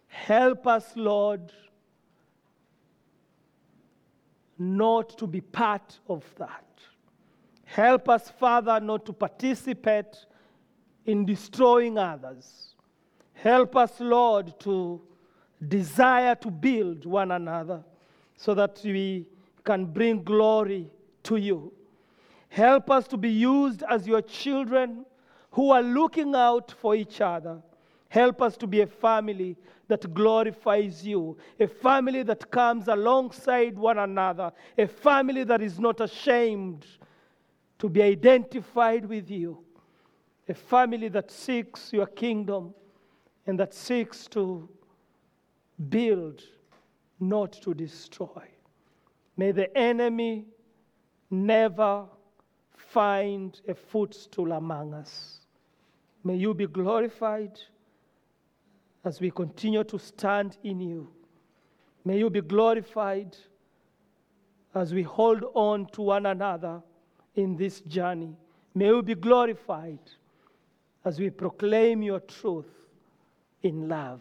Help 0.07 0.67
us, 0.67 0.93
Lord, 0.97 1.53
not 4.59 5.19
to 5.19 5.27
be 5.27 5.43
part 5.43 5.99
of 6.09 6.25
that. 6.39 6.65
Help 7.65 8.09
us, 8.09 8.31
Father, 8.31 8.81
not 8.81 9.05
to 9.07 9.13
participate 9.13 10.17
in 11.05 11.27
destroying 11.27 11.99
others. 11.99 12.75
Help 13.35 13.77
us, 13.77 14.01
Lord, 14.01 14.59
to 14.61 15.03
desire 15.69 16.35
to 16.37 16.51
build 16.51 17.07
one 17.07 17.31
another 17.31 17.85
so 18.37 18.55
that 18.55 18.81
we 18.85 19.27
can 19.65 19.85
bring 19.85 20.23
glory 20.23 20.91
to 21.23 21.37
you. 21.37 21.73
Help 22.49 22.91
us 22.91 23.07
to 23.09 23.17
be 23.17 23.31
used 23.31 23.83
as 23.89 24.07
your 24.07 24.21
children 24.21 25.07
who 25.53 25.71
are 25.71 25.83
looking 25.83 26.35
out 26.35 26.73
for 26.73 26.95
each 26.95 27.21
other. 27.21 27.63
Help 28.09 28.43
us 28.43 28.57
to 28.59 28.67
be 28.67 28.81
a 28.81 28.87
family 28.87 29.57
that 29.89 30.13
glorifies 30.15 31.07
you, 31.07 31.37
a 31.61 31.67
family 31.67 32.23
that 32.23 32.51
comes 32.51 32.89
alongside 32.89 33.77
one 33.77 33.99
another, 33.99 34.53
a 34.77 34.87
family 34.87 35.45
that 35.45 35.63
is 35.63 35.79
not 35.79 36.01
ashamed 36.01 36.87
to 37.79 37.89
be 37.89 38.03
identified 38.03 39.05
with 39.05 39.31
you, 39.31 39.59
a 40.49 40.55
family 40.55 41.09
that 41.09 41.31
seeks 41.31 41.93
your 41.93 42.07
kingdom 42.07 42.75
and 43.47 43.59
that 43.59 43.75
seeks 43.75 44.27
to 44.29 44.69
build, 45.89 46.43
not 47.21 47.53
to 47.63 47.75
destroy. 47.75 48.49
May 49.37 49.53
the 49.53 49.77
enemy 49.77 50.47
never 51.31 52.05
find 52.77 53.61
a 53.67 53.75
footstool 53.75 54.53
among 54.53 54.95
us. 54.95 55.39
May 56.25 56.37
you 56.37 56.55
be 56.55 56.67
glorified 56.67 57.59
as 59.05 59.21
we 59.21 59.31
continue 59.31 59.85
to 59.85 59.99
stand 59.99 60.59
in 60.63 60.81
you. 60.81 61.09
May 62.05 62.19
you 62.19 62.31
be 62.31 62.41
glorified 62.41 63.37
as 64.75 64.93
we 64.93 65.03
hold 65.03 65.45
on 65.55 65.87
to 65.93 66.03
one 66.03 66.27
another 66.27 66.83
in 67.35 67.57
this 67.57 67.81
journey. 67.83 68.37
May 68.75 68.87
you 68.87 69.03
be 69.03 69.15
glorified 69.15 70.01
as 71.05 71.19
we 71.19 71.31
proclaim 71.31 72.03
your 72.03 72.21
truth 72.21 72.71
in 73.63 73.89
love. 73.89 74.21